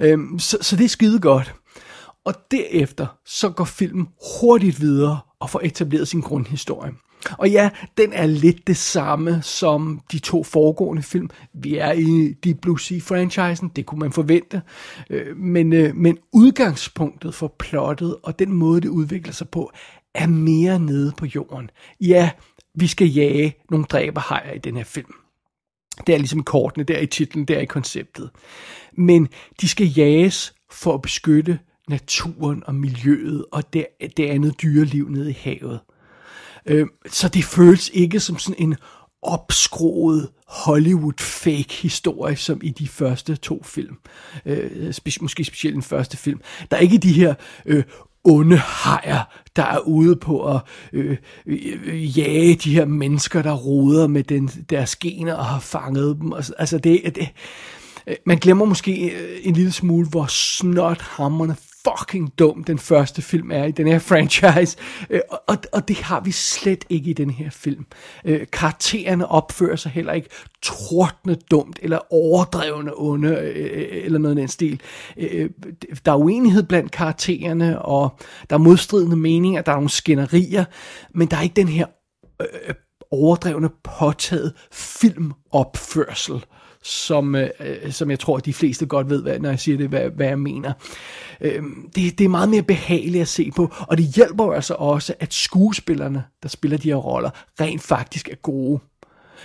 Øh, 0.00 0.18
så, 0.38 0.58
så 0.60 0.76
det 0.76 0.84
er 0.84 0.88
skide 0.88 1.18
godt. 1.18 1.54
Og 2.24 2.34
derefter 2.50 3.06
så 3.26 3.50
går 3.50 3.64
filmen 3.64 4.08
hurtigt 4.40 4.80
videre 4.80 5.18
og 5.42 5.50
får 5.50 5.60
etableret 5.64 6.08
sin 6.08 6.20
grundhistorie. 6.20 6.92
Og 7.38 7.50
ja, 7.50 7.70
den 7.98 8.12
er 8.12 8.26
lidt 8.26 8.66
det 8.66 8.76
samme 8.76 9.42
som 9.42 10.00
de 10.12 10.18
to 10.18 10.44
foregående 10.44 11.02
film. 11.02 11.30
Vi 11.54 11.76
er 11.76 11.92
i 11.92 12.32
Deep 12.44 12.60
Blue 12.62 12.78
Sea-franchisen, 12.80 13.68
det 13.76 13.86
kunne 13.86 13.98
man 13.98 14.12
forvente. 14.12 14.62
Øh, 15.10 15.36
men, 15.36 15.72
øh, 15.72 15.96
men 15.96 16.18
udgangspunktet 16.32 17.34
for 17.34 17.54
plottet 17.58 18.16
og 18.22 18.38
den 18.38 18.52
måde, 18.52 18.80
det 18.80 18.88
udvikler 18.88 19.32
sig 19.32 19.48
på, 19.48 19.72
er 20.14 20.26
mere 20.26 20.78
nede 20.78 21.12
på 21.16 21.26
jorden. 21.26 21.70
Ja, 22.00 22.30
vi 22.74 22.86
skal 22.86 23.08
jage 23.08 23.54
nogle 23.70 23.86
dræberhajer 23.86 24.52
i 24.52 24.58
den 24.58 24.76
her 24.76 24.84
film. 24.84 25.14
Det 26.06 26.14
er 26.14 26.18
ligesom 26.18 26.42
kortene, 26.42 26.84
der 26.84 26.98
i 26.98 27.06
titlen, 27.06 27.44
der 27.44 27.58
i 27.58 27.64
konceptet. 27.64 28.30
Men 28.92 29.28
de 29.60 29.68
skal 29.68 29.86
jages 29.86 30.54
for 30.70 30.94
at 30.94 31.02
beskytte 31.02 31.58
naturen 31.92 32.62
og 32.66 32.74
miljøet 32.74 33.44
og 33.52 33.72
det, 33.72 33.86
det 34.16 34.26
andet 34.26 34.62
dyreliv 34.62 35.08
nede 35.08 35.30
i 35.30 35.38
havet. 35.40 35.80
Øh, 36.66 36.86
så 37.10 37.28
det 37.28 37.44
føles 37.44 37.90
ikke 37.94 38.20
som 38.20 38.38
sådan 38.38 38.62
en 38.62 38.76
opskroet 39.22 40.28
Hollywood 40.46 41.20
fake 41.20 41.74
historie, 41.74 42.36
som 42.36 42.60
i 42.62 42.70
de 42.70 42.88
første 42.88 43.36
to 43.36 43.62
film. 43.64 43.96
Øh, 44.46 44.92
spe, 44.92 45.10
måske 45.20 45.44
specielt 45.44 45.74
den 45.74 45.82
første 45.82 46.16
film. 46.16 46.40
Der 46.70 46.76
er 46.76 46.80
ikke 46.80 46.98
de 46.98 47.12
her 47.12 47.34
øh, 47.66 47.84
onde 48.24 48.56
hajer, 48.56 49.22
der 49.56 49.62
er 49.62 49.78
ude 49.78 50.16
på 50.16 50.54
at 50.54 50.60
øh, 50.92 51.16
øh, 51.46 52.18
jage 52.18 52.54
de 52.54 52.74
her 52.74 52.84
mennesker, 52.84 53.42
der 53.42 53.52
roder 53.52 54.06
med 54.06 54.22
den, 54.22 54.48
deres 54.48 54.96
gener 54.96 55.34
og 55.34 55.44
har 55.44 55.60
fanget 55.60 56.16
dem. 56.20 56.32
Altså 56.32 56.78
det, 56.78 57.02
det, 57.14 57.28
øh, 58.06 58.16
man 58.26 58.38
glemmer 58.38 58.64
måske 58.64 59.10
øh, 59.10 59.38
en 59.42 59.54
lille 59.54 59.72
smule, 59.72 60.08
hvor 60.08 60.26
snot 60.26 61.00
hammerne 61.00 61.56
fucking 61.84 62.38
dum 62.38 62.64
den 62.64 62.78
første 62.78 63.22
film 63.22 63.50
er 63.50 63.64
i 63.64 63.70
den 63.70 63.86
her 63.86 63.98
franchise. 64.10 64.76
Øh, 65.10 65.20
og, 65.46 65.56
og 65.72 65.88
det 65.88 65.96
har 65.96 66.20
vi 66.20 66.30
slet 66.30 66.84
ikke 66.88 67.10
i 67.10 67.12
den 67.12 67.30
her 67.30 67.50
film. 67.50 67.86
Øh, 68.24 68.46
karaktererne 68.52 69.28
opfører 69.28 69.76
sig 69.76 69.92
heller 69.92 70.12
ikke 70.12 70.28
trådende 70.62 71.36
dumt, 71.50 71.78
eller 71.82 72.12
overdrevne 72.12 72.92
onde, 72.96 73.28
øh, 73.28 73.56
øh 73.56 74.04
eller 74.04 74.18
noget 74.18 74.36
af 74.36 74.40
den 74.40 74.48
stil. 74.48 74.80
Øh, 75.16 75.28
øh, 75.32 75.50
der 76.06 76.12
er 76.12 76.16
uenighed 76.16 76.62
blandt 76.62 76.90
karaktererne, 76.90 77.82
og 77.82 78.18
der 78.50 78.56
er 78.56 78.60
modstridende 78.60 79.16
meninger, 79.16 79.62
der 79.62 79.72
er 79.72 79.76
nogle 79.76 79.90
skænderier, 79.90 80.64
men 81.14 81.28
der 81.28 81.36
er 81.36 81.42
ikke 81.42 81.56
den 81.56 81.68
her 81.68 81.86
overdrevne, 83.10 83.70
påtaget 83.84 84.52
filmopførsel 84.72 86.44
som, 86.82 87.34
øh, 87.34 87.48
som 87.90 88.10
jeg 88.10 88.18
tror, 88.18 88.38
de 88.38 88.52
fleste 88.52 88.86
godt 88.86 89.10
ved, 89.10 89.22
hvad, 89.22 89.38
når 89.38 89.48
jeg 89.48 89.60
siger 89.60 89.78
det, 89.78 89.88
hvad, 89.88 90.10
hvad 90.10 90.26
jeg 90.26 90.38
mener. 90.38 90.72
Øh, 91.40 91.62
det, 91.94 92.18
det 92.18 92.24
er 92.24 92.28
meget 92.28 92.48
mere 92.48 92.62
behageligt 92.62 93.22
at 93.22 93.28
se 93.28 93.50
på, 93.56 93.74
og 93.88 93.98
det 93.98 94.06
hjælper 94.06 94.44
jo 94.44 94.52
altså 94.52 94.74
også, 94.74 95.14
at 95.20 95.34
skuespillerne, 95.34 96.24
der 96.42 96.48
spiller 96.48 96.78
de 96.78 96.88
her 96.88 96.96
roller, 96.96 97.30
rent 97.60 97.82
faktisk 97.82 98.28
er 98.28 98.36
gode. 98.36 98.80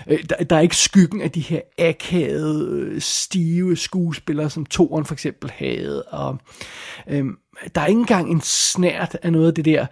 Øh, 0.07 0.23
der, 0.29 0.43
der 0.43 0.55
er 0.55 0.59
ikke 0.59 0.77
skyggen 0.77 1.21
af 1.21 1.31
de 1.31 1.39
her 1.39 1.61
akavede, 1.77 3.01
stive 3.01 3.77
skuespillere, 3.77 4.49
som 4.49 4.65
Toren 4.65 5.05
for 5.05 5.13
eksempel 5.13 5.51
havde, 5.51 6.03
og 6.03 6.37
øhm, 7.07 7.37
der 7.75 7.81
er 7.81 7.85
ikke 7.85 7.99
engang 7.99 8.31
en 8.31 8.41
snært 8.41 9.17
af 9.23 9.31
noget 9.31 9.47
af 9.47 9.53
det 9.53 9.65
der... 9.65 9.85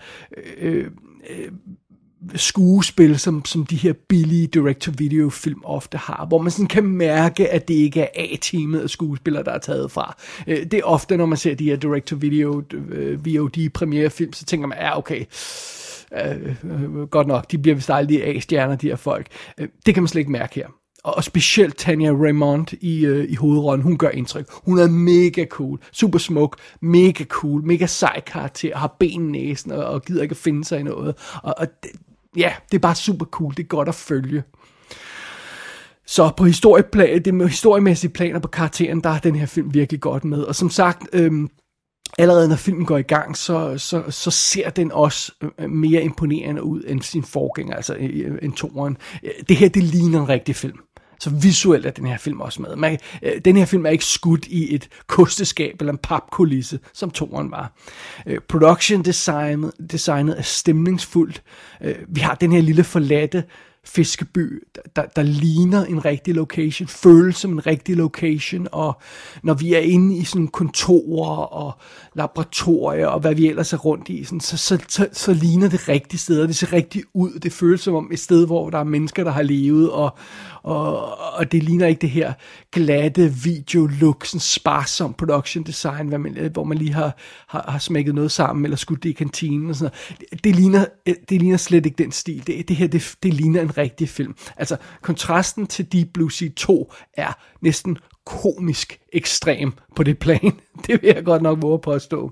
Øh, 0.57 0.91
øh, 1.29 1.51
skuespil, 2.35 3.19
som, 3.19 3.45
som 3.45 3.65
de 3.65 3.75
her 3.75 3.93
billige 3.93 4.47
direct-to-video 4.47 5.29
film 5.29 5.61
ofte 5.63 5.97
har, 5.97 6.25
hvor 6.27 6.41
man 6.41 6.51
sådan 6.51 6.67
kan 6.67 6.83
mærke, 6.83 7.49
at 7.49 7.67
det 7.67 7.73
ikke 7.73 8.01
er 8.01 8.07
A-teamet 8.15 8.79
af 8.79 8.89
skuespillere, 8.89 9.43
der 9.43 9.51
er 9.51 9.59
taget 9.59 9.91
fra. 9.91 10.17
Øh, 10.47 10.63
det 10.63 10.73
er 10.73 10.83
ofte, 10.83 11.17
når 11.17 11.25
man 11.25 11.37
ser 11.37 11.55
de 11.55 11.65
her 11.65 11.75
direct-to-video 11.75 12.63
øh, 12.73 13.25
VOD 13.25 13.69
premiere 13.69 14.09
film, 14.09 14.33
så 14.33 14.45
tænker 14.45 14.67
man, 14.67 14.77
ja 14.81 14.97
okay, 14.97 15.25
øh, 16.25 16.55
øh, 16.63 17.03
godt 17.03 17.27
nok, 17.27 17.51
de 17.51 17.57
bliver 17.57 17.75
vist 17.75 17.89
aldrig 17.89 18.23
A-stjerner, 18.23 18.75
de 18.75 18.87
her 18.87 18.95
folk. 18.95 19.27
det 19.85 19.93
kan 19.93 20.03
man 20.03 20.07
slet 20.07 20.19
ikke 20.19 20.31
mærke 20.31 20.55
her 20.55 20.67
og 21.05 21.23
specielt 21.23 21.77
Tanya 21.77 22.11
Raymond 22.11 22.73
i, 22.81 23.05
øh, 23.05 23.31
i 23.31 23.35
hovedrollen, 23.35 23.83
hun 23.83 23.97
gør 23.97 24.09
indtryk. 24.09 24.45
Hun 24.51 24.79
er 24.79 24.87
mega 24.87 25.45
cool, 25.45 25.79
super 25.91 26.19
smuk, 26.19 26.57
mega 26.81 27.23
cool, 27.23 27.63
mega 27.63 27.85
sej 27.85 28.19
karakter, 28.19 28.77
har 28.77 28.95
ben 28.99 29.35
i 29.35 29.45
næsen 29.45 29.71
og, 29.71 29.85
og 29.85 30.01
gider 30.01 30.21
ikke 30.21 30.33
at 30.33 30.37
finde 30.37 30.65
sig 30.65 30.79
i 30.79 30.83
noget. 30.83 31.15
Og, 31.43 31.53
og 31.57 31.67
det, 31.83 31.91
ja, 32.37 32.53
det 32.71 32.77
er 32.77 32.81
bare 32.81 32.95
super 32.95 33.25
cool. 33.25 33.53
Det 33.57 33.63
er 33.63 33.67
godt 33.67 33.89
at 33.89 33.95
følge. 33.95 34.43
Så 36.07 36.31
på 36.37 36.45
historieplan, 36.45 37.21
det 37.25 37.33
med 37.33 37.47
historiemæssige 37.47 38.11
planer 38.11 38.39
på 38.39 38.47
karakteren, 38.47 39.01
der 39.01 39.09
er 39.09 39.19
den 39.19 39.35
her 39.35 39.45
film 39.45 39.73
virkelig 39.73 40.01
godt 40.01 40.25
med. 40.25 40.41
Og 40.43 40.55
som 40.55 40.69
sagt, 40.69 41.07
øhm, 41.13 41.49
allerede 42.17 42.47
når 42.47 42.55
filmen 42.55 42.85
går 42.85 42.97
i 42.97 43.01
gang, 43.01 43.37
så, 43.37 43.77
så, 43.77 44.03
så 44.09 44.31
ser 44.31 44.69
den 44.69 44.91
også 44.91 45.31
øh, 45.59 45.69
mere 45.69 46.03
imponerende 46.03 46.63
ud 46.63 46.83
end 46.87 47.01
sin 47.01 47.23
forgænger, 47.23 47.75
altså 47.75 47.93
en 47.93 48.39
end 48.41 48.53
toren. 48.53 48.97
Det 49.49 49.57
her, 49.57 49.69
det 49.69 49.83
ligner 49.83 50.21
en 50.21 50.29
rigtig 50.29 50.55
film. 50.55 50.79
Så 51.25 51.31
visuelt 51.31 51.85
er 51.85 51.91
den 51.91 52.05
her 52.05 52.17
film 52.17 52.41
også 52.41 52.61
med. 52.61 52.75
Man, 52.75 52.97
øh, 53.23 53.41
den 53.45 53.57
her 53.57 53.65
film 53.65 53.85
er 53.85 53.89
ikke 53.89 54.05
skudt 54.05 54.45
i 54.47 54.75
et 54.75 54.87
kosteskab 55.07 55.75
eller 55.79 55.93
en 55.93 55.99
papkulisse, 56.03 56.79
som 56.93 57.11
toren 57.11 57.51
var. 57.51 57.73
Øh, 58.25 58.39
production 58.47 59.05
designet, 59.05 59.71
designet 59.91 60.37
er 60.37 60.41
stemningsfuldt. 60.41 61.43
Øh, 61.81 61.95
vi 62.07 62.19
har 62.19 62.35
den 62.35 62.51
her 62.51 62.61
lille 62.61 62.83
forladte 62.83 63.43
fiskeby, 63.85 64.63
der, 64.95 65.05
der 65.15 65.23
ligner 65.23 65.85
en 65.85 66.05
rigtig 66.05 66.35
location, 66.35 66.87
føles 66.87 67.35
som 67.35 67.51
en 67.51 67.67
rigtig 67.67 67.95
location, 67.95 68.67
og 68.71 68.97
når 69.43 69.53
vi 69.53 69.73
er 69.73 69.79
inde 69.79 70.17
i 70.17 70.23
sådan 70.23 70.47
kontorer 70.47 71.37
og 71.37 71.77
laboratorier 72.13 73.07
og 73.07 73.19
hvad 73.19 73.35
vi 73.35 73.47
ellers 73.47 73.73
er 73.73 73.77
rundt 73.77 74.09
i, 74.09 74.23
sådan, 74.23 74.39
så, 74.39 74.57
så, 74.57 74.77
så, 74.87 75.07
så 75.11 75.33
ligner 75.33 75.69
det 75.69 75.89
rigtige 75.89 76.19
steder, 76.19 76.47
det 76.47 76.55
ser 76.55 76.73
rigtigt 76.73 77.05
ud, 77.13 77.39
det 77.39 77.53
føles 77.53 77.81
som 77.81 77.95
om 77.95 78.09
et 78.13 78.19
sted, 78.19 78.45
hvor 78.45 78.69
der 78.69 78.79
er 78.79 78.83
mennesker, 78.83 79.23
der 79.23 79.31
har 79.31 79.41
levet, 79.41 79.91
og, 79.91 80.17
og, 80.63 81.19
og 81.33 81.51
det 81.51 81.63
ligner 81.63 81.87
ikke 81.87 82.01
det 82.01 82.09
her 82.09 82.33
glatte 82.71 83.33
videolook, 83.43 84.25
sådan 84.25 84.39
sparsom 84.39 85.13
production 85.13 85.63
design, 85.63 86.07
hvad 86.07 86.17
man, 86.17 86.49
hvor 86.53 86.63
man 86.63 86.77
lige 86.77 86.93
har, 86.93 87.17
har, 87.47 87.65
har 87.67 87.79
smækket 87.79 88.15
noget 88.15 88.31
sammen, 88.31 88.65
eller 88.65 88.77
skudt 88.77 89.03
det 89.03 89.09
i 89.09 89.13
kantinen 89.13 89.69
og 89.69 89.75
sådan 89.75 89.91
noget. 90.09 90.29
Det, 90.31 90.43
det, 90.43 90.55
ligner, 90.55 90.85
det 91.05 91.41
ligner 91.41 91.57
slet 91.57 91.85
ikke 91.85 92.03
den 92.03 92.11
stil. 92.11 92.47
Det, 92.47 92.67
det 92.67 92.75
her, 92.75 92.87
det, 92.87 93.15
det 93.23 93.33
ligner 93.33 93.61
en 93.61 93.74
rigtig 93.77 94.09
film. 94.09 94.35
Altså, 94.57 94.77
kontrasten 95.01 95.67
til 95.67 95.91
Deep 95.91 96.07
Blue 96.13 96.31
Sea 96.31 96.49
2 96.57 96.93
er 97.13 97.33
næsten 97.61 97.97
komisk 98.25 98.99
ekstrem 99.13 99.73
på 99.95 100.03
det 100.03 100.19
plan. 100.19 100.51
Det 100.87 101.01
vil 101.01 101.11
jeg 101.15 101.25
godt 101.25 101.41
nok 101.41 101.61
våge 101.61 101.79
på 101.79 101.91
at 101.91 102.01
stå. 102.01 102.31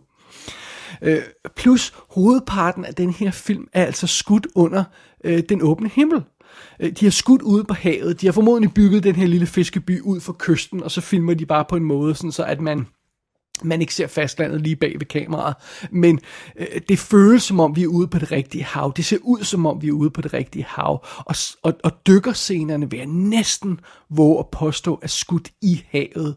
Øh, 1.02 1.22
plus 1.56 1.94
hovedparten 2.10 2.86
af 2.86 2.96
den 2.96 3.10
her 3.10 3.32
film 3.32 3.68
er 3.74 3.86
altså 3.86 4.08
skudt 4.08 4.48
under 4.56 4.84
øh, 5.24 5.44
den 5.50 5.62
åbne 5.62 5.90
himmel. 5.90 6.24
Øh, 6.80 6.92
de 6.92 7.06
har 7.06 7.12
skudt 7.12 7.42
ude 7.42 7.64
på 7.64 7.74
havet. 7.74 8.22
De 8.22 8.28
har 8.28 8.34
formodentlig 8.34 8.74
bygget 8.74 9.04
den 9.04 9.16
her 9.16 9.28
lille 9.28 9.48
fiskeby 9.48 10.02
ud 10.02 10.20
for 10.20 10.36
kysten, 10.40 10.84
og 10.84 10.92
så 10.92 11.02
filmer 11.02 11.34
de 11.34 11.46
bare 11.46 11.66
på 11.70 11.76
en 11.76 11.84
måde, 11.84 12.16
sådan 12.16 12.32
så 12.32 12.44
at 12.44 12.62
man 12.62 12.88
man 13.64 13.82
ikke 13.82 13.94
ser 13.94 14.08
fastlandet 14.08 14.62
lige 14.62 14.76
bag 14.76 14.94
ved 15.00 15.06
kameraet, 15.06 15.56
men 15.92 16.20
øh, 16.60 16.82
det 16.90 17.00
føles 17.00 17.44
som 17.44 17.60
om 17.60 17.76
vi 17.76 17.84
er 17.84 17.88
ude 17.88 18.08
på 18.08 18.20
det 18.20 18.32
rigtige 18.32 18.64
hav. 18.64 18.94
Det 18.96 19.06
ser 19.06 19.18
ud 19.22 19.44
som 19.44 19.66
om 19.66 19.82
vi 19.82 19.88
er 19.88 19.92
ude 19.92 20.10
på 20.10 20.22
det 20.22 20.34
rigtige 20.34 20.66
hav, 20.68 21.06
og, 21.18 21.36
og, 21.62 21.74
og 21.84 21.92
dykkerscenerne 22.08 22.90
vil 22.90 22.98
jeg 22.98 23.08
næsten 23.08 23.80
våge 24.10 24.40
at 24.40 24.48
påstå 24.52 25.00
er 25.02 25.08
skudt 25.08 25.50
i 25.62 25.84
havet. 25.92 26.36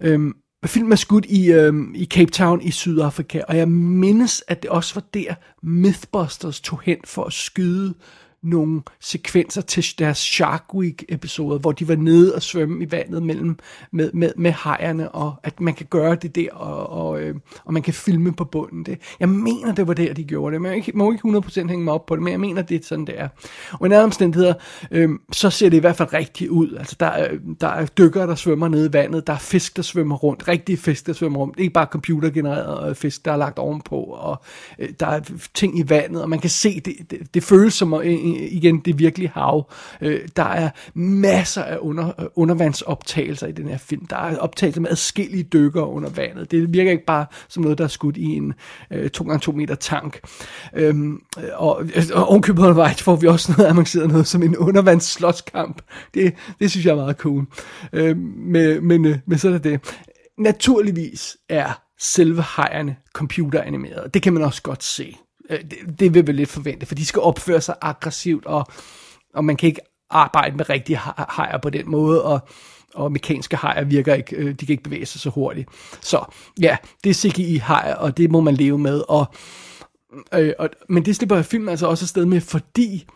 Øhm, 0.00 0.34
Filmen 0.66 0.92
er 0.92 0.96
skudt 0.96 1.24
i, 1.24 1.52
øhm, 1.52 1.94
i 1.94 2.04
Cape 2.04 2.30
Town 2.30 2.62
i 2.62 2.70
Sydafrika, 2.70 3.40
og 3.48 3.56
jeg 3.56 3.68
mindes, 3.68 4.44
at 4.48 4.62
det 4.62 4.70
også 4.70 4.94
var 4.94 5.04
der 5.14 5.34
Mythbusters 5.62 6.60
tog 6.60 6.80
hen 6.84 6.98
for 7.04 7.24
at 7.24 7.32
skyde 7.32 7.94
nogle 8.42 8.82
sekvenser 9.00 9.60
til 9.60 9.84
deres 9.98 10.18
Shark 10.18 10.74
Week 10.74 11.04
episode, 11.08 11.58
hvor 11.58 11.72
de 11.72 11.88
var 11.88 11.96
nede 11.96 12.34
og 12.34 12.42
svømme 12.42 12.84
i 12.84 12.92
vandet 12.92 13.22
mellem 13.22 13.58
med, 13.92 14.12
med, 14.12 14.32
med 14.36 14.52
hejerne, 14.64 15.10
og 15.10 15.34
at 15.42 15.60
man 15.60 15.74
kan 15.74 15.86
gøre 15.90 16.14
det 16.14 16.34
der, 16.34 16.52
og, 16.52 17.06
og, 17.06 17.20
øh, 17.20 17.34
og 17.64 17.72
man 17.72 17.82
kan 17.82 17.94
filme 17.94 18.32
på 18.32 18.44
bunden. 18.44 18.84
Det. 18.84 18.98
Jeg 19.20 19.28
mener, 19.28 19.74
det 19.74 19.88
var 19.88 19.94
der, 19.94 20.14
de 20.14 20.24
gjorde 20.24 20.54
det, 20.54 20.62
men 20.62 20.72
jeg 20.72 20.84
må 20.94 21.12
ikke 21.12 21.28
100% 21.28 21.68
hænge 21.68 21.84
mig 21.84 21.94
op 21.94 22.06
på 22.06 22.16
det, 22.16 22.22
men 22.22 22.30
jeg 22.30 22.40
mener, 22.40 22.62
det 22.62 22.80
er 22.80 22.84
sådan, 22.84 23.04
det 23.04 23.20
er. 23.20 23.28
Og 23.72 23.80
i 23.80 23.84
andre 23.84 24.02
omstændigheder, 24.02 24.54
øh, 24.90 25.10
så 25.32 25.50
ser 25.50 25.68
det 25.68 25.76
i 25.76 25.80
hvert 25.80 25.96
fald 25.96 26.12
rigtigt 26.12 26.50
ud. 26.50 26.76
Altså, 26.78 26.96
der, 27.00 27.06
er, 27.06 27.32
øhm, 27.32 27.56
der 27.56 27.68
er 27.68 27.86
dykker, 27.86 28.26
der 28.26 28.34
svømmer 28.34 28.68
nede 28.68 28.86
i 28.86 28.92
vandet, 28.92 29.26
der 29.26 29.32
er 29.32 29.38
fisk, 29.38 29.76
der 29.76 29.82
svømmer 29.82 30.16
rundt, 30.16 30.48
rigtige 30.48 30.76
fisk, 30.76 31.06
der 31.06 31.12
svømmer 31.12 31.38
rundt, 31.38 31.58
ikke 31.58 31.72
bare 31.72 31.86
computergenererede 31.86 32.90
øh, 32.90 32.96
fisk, 32.96 33.24
der 33.24 33.32
er 33.32 33.36
lagt 33.36 33.58
ovenpå, 33.58 33.96
og 33.96 34.42
øh, 34.78 34.88
der 35.00 35.06
er 35.06 35.20
ting 35.54 35.78
i 35.78 35.84
vandet, 35.88 36.22
og 36.22 36.28
man 36.28 36.38
kan 36.38 36.50
se, 36.50 36.80
det, 36.80 36.94
det, 37.10 37.34
det 37.34 37.42
føles 37.42 37.74
som 37.74 37.94
en, 37.94 38.27
igen 38.36 38.78
det 38.78 38.98
virkelige 38.98 39.30
hav. 39.34 39.70
Øh, 40.00 40.20
der 40.36 40.44
er 40.44 40.70
masser 40.94 41.62
af 41.62 41.78
under, 41.80 42.20
øh, 42.20 42.26
undervandsoptagelser 42.36 43.46
i 43.46 43.52
den 43.52 43.68
her 43.68 43.78
film. 43.78 44.06
Der 44.06 44.16
er 44.16 44.38
optagelser 44.38 44.80
med 44.80 44.90
adskillige 44.90 45.42
dykker 45.42 45.82
under 45.82 46.10
vandet. 46.10 46.50
Det 46.50 46.72
virker 46.72 46.90
ikke 46.90 47.06
bare 47.06 47.26
som 47.48 47.62
noget, 47.62 47.78
der 47.78 47.84
er 47.84 47.88
skudt 47.88 48.16
i 48.16 48.24
en 48.24 48.54
øh, 48.90 49.10
2x2 49.16 49.52
meter 49.52 49.74
tank. 49.74 50.20
Øhm, 50.74 51.22
og, 51.54 51.84
og 52.14 52.28
ovenkøbet 52.28 52.62
undervejs 52.62 53.02
får 53.02 53.16
vi 53.16 53.26
også 53.26 53.54
noget 53.58 53.70
avanceret 53.70 54.08
noget 54.08 54.26
som 54.26 54.42
en 54.42 54.56
undervandsslåskamp. 54.56 55.82
Det, 56.14 56.34
det 56.60 56.70
synes 56.70 56.86
jeg 56.86 56.92
er 56.92 56.96
meget 56.96 57.16
cool. 57.16 57.46
Øhm, 57.92 58.18
men, 58.36 58.86
men, 58.86 59.04
øh, 59.04 59.18
men 59.26 59.38
så 59.38 59.48
er 59.48 59.52
det 59.52 59.64
det. 59.64 59.80
Naturligvis 60.38 61.36
er 61.48 61.82
selve 61.98 62.44
hejerne 62.56 62.96
computeranimeret. 63.12 64.14
Det 64.14 64.22
kan 64.22 64.32
man 64.32 64.42
også 64.42 64.62
godt 64.62 64.84
se. 64.84 65.16
Øh, 65.50 65.58
det, 65.60 65.98
det 65.98 66.14
vil 66.14 66.26
vi 66.26 66.32
lidt 66.32 66.48
forvente, 66.48 66.86
for 66.86 66.94
de 66.94 67.06
skal 67.06 67.22
opføre 67.22 67.60
sig 67.60 67.74
aggressivt, 67.80 68.46
og, 68.46 68.66
og 69.34 69.44
man 69.44 69.56
kan 69.56 69.66
ikke 69.66 69.80
arbejde 70.10 70.56
med 70.56 70.70
rigtige 70.70 70.96
hajer 71.28 71.58
på 71.58 71.70
den 71.70 71.90
måde, 71.90 72.24
og, 72.24 72.40
og 72.94 73.12
mekaniske 73.12 73.56
hajer 73.56 73.84
virker 73.84 74.14
ikke, 74.14 74.36
øh, 74.36 74.50
de 74.50 74.66
kan 74.66 74.72
ikke 74.72 74.82
bevæge 74.82 75.06
sig 75.06 75.20
så 75.20 75.30
hurtigt. 75.30 75.68
Så 76.00 76.24
ja, 76.60 76.76
det 77.04 77.10
er 77.10 77.14
CGI 77.14 77.56
hajer, 77.56 77.94
og 77.94 78.16
det 78.16 78.30
må 78.30 78.40
man 78.40 78.54
leve 78.54 78.78
med, 78.78 79.02
og, 79.08 79.26
øh, 80.34 80.52
og, 80.58 80.70
men 80.88 81.04
det 81.04 81.16
slipper 81.16 81.42
filmen 81.42 81.68
altså 81.68 81.86
også 81.86 82.04
afsted 82.04 82.26
med, 82.26 82.40
fordi 82.40 83.06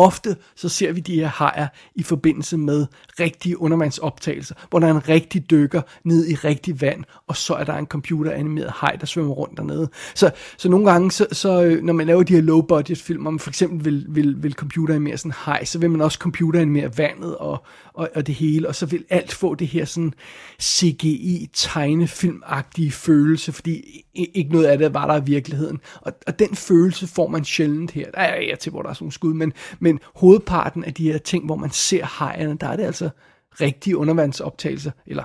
Ofte 0.00 0.36
så 0.56 0.68
ser 0.68 0.92
vi 0.92 1.00
de 1.00 1.14
her 1.14 1.28
hajer 1.28 1.66
i 1.94 2.02
forbindelse 2.02 2.56
med 2.56 2.86
rigtige 3.20 3.60
undervandsoptagelser, 3.60 4.54
hvor 4.70 4.78
der 4.78 4.86
er 4.86 4.90
en 4.90 5.08
rigtig 5.08 5.50
dykker 5.50 5.82
ned 6.04 6.28
i 6.28 6.34
rigtig 6.34 6.80
vand, 6.80 7.04
og 7.26 7.36
så 7.36 7.54
er 7.54 7.64
der 7.64 7.74
en 7.74 7.86
computeranimeret 7.86 8.70
haj, 8.70 8.96
der 9.00 9.06
svømmer 9.06 9.34
rundt 9.34 9.56
dernede. 9.56 9.88
Så, 10.14 10.30
så 10.56 10.68
nogle 10.68 10.90
gange, 10.90 11.10
så, 11.10 11.26
så, 11.32 11.62
øh, 11.62 11.82
når 11.82 11.92
man 11.92 12.06
laver 12.06 12.22
de 12.22 12.34
her 12.34 12.42
low-budget 12.42 12.98
film, 12.98 13.26
om 13.26 13.32
man 13.32 13.40
for 13.40 13.50
eksempel 13.50 13.84
vil, 13.84 14.06
vil, 14.08 14.42
vil 14.42 14.52
computeranimere 14.52 15.16
sådan 15.16 15.28
en 15.28 15.34
haj, 15.36 15.64
så 15.64 15.78
vil 15.78 15.90
man 15.90 16.00
også 16.00 16.18
computeranimere 16.18 16.98
vandet 16.98 17.36
og, 17.36 17.64
og, 17.94 18.08
og 18.14 18.26
det 18.26 18.34
hele, 18.34 18.68
og 18.68 18.74
så 18.74 18.86
vil 18.86 19.04
alt 19.10 19.32
få 19.32 19.54
det 19.54 19.66
her 19.66 19.84
sådan 19.84 20.14
CGI-tegnefilmagtige 20.62 22.90
følelse, 22.90 23.52
fordi 23.52 24.04
ikke 24.14 24.52
noget 24.52 24.66
af 24.66 24.78
det 24.78 24.94
var 24.94 25.06
der 25.06 25.20
i 25.20 25.24
virkeligheden. 25.24 25.80
Og, 26.00 26.12
og 26.26 26.38
den 26.38 26.56
følelse 26.56 27.06
får 27.06 27.28
man 27.28 27.44
sjældent 27.44 27.90
her. 27.90 28.10
Der 28.10 28.20
er 28.20 28.40
jeg 28.40 28.58
til, 28.58 28.70
hvor 28.70 28.82
der 28.82 28.88
er 28.88 28.94
sådan 28.94 29.04
nogle 29.04 29.12
skud, 29.12 29.34
men, 29.34 29.52
men 29.80 29.89
hovedparten 30.14 30.84
af 30.84 30.94
de 30.94 31.12
her 31.12 31.18
ting, 31.18 31.46
hvor 31.46 31.56
man 31.56 31.70
ser 31.70 32.06
hejerne, 32.18 32.56
der 32.60 32.66
er 32.66 32.76
det 32.76 32.84
altså 32.84 33.10
rigtige 33.60 33.96
undervandsoptagelser, 33.96 34.90
eller 35.06 35.22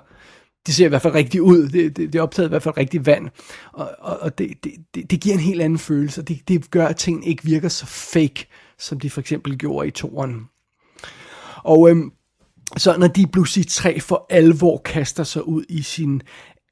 det 0.65 0.75
ser 0.75 0.85
i 0.85 0.89
hvert 0.89 1.01
fald 1.01 1.13
rigtigt 1.13 1.41
ud, 1.41 1.69
det, 1.69 1.97
det, 1.97 2.13
det 2.13 2.19
er 2.19 2.23
optaget 2.23 2.47
i 2.47 2.49
hvert 2.49 2.63
fald 2.63 2.77
rigtigt 2.77 3.05
vand, 3.05 3.29
og, 3.73 3.91
og, 3.99 4.19
og 4.19 4.37
det, 4.37 4.63
det, 4.63 5.11
det 5.11 5.21
giver 5.21 5.35
en 5.35 5.41
helt 5.41 5.61
anden 5.61 5.79
følelse, 5.79 6.21
og 6.21 6.27
det, 6.27 6.47
det 6.47 6.71
gør, 6.71 6.87
at 6.87 6.97
tingene 6.97 7.25
ikke 7.25 7.43
virker 7.43 7.69
så 7.69 7.85
fake, 7.85 8.47
som 8.77 8.99
de 8.99 9.09
for 9.09 9.21
eksempel 9.21 9.57
gjorde 9.57 9.87
i 9.87 9.91
toren. 9.91 10.41
Og 11.63 11.89
øhm, 11.89 12.11
så 12.77 12.97
når 12.97 13.07
de 13.07 13.27
Blue 13.27 13.47
Sea 13.47 13.63
3 13.69 13.99
for 13.99 14.25
alvor 14.29 14.77
kaster 14.77 15.23
sig 15.23 15.47
ud 15.47 15.63
i 15.69 15.81
sin 15.81 16.21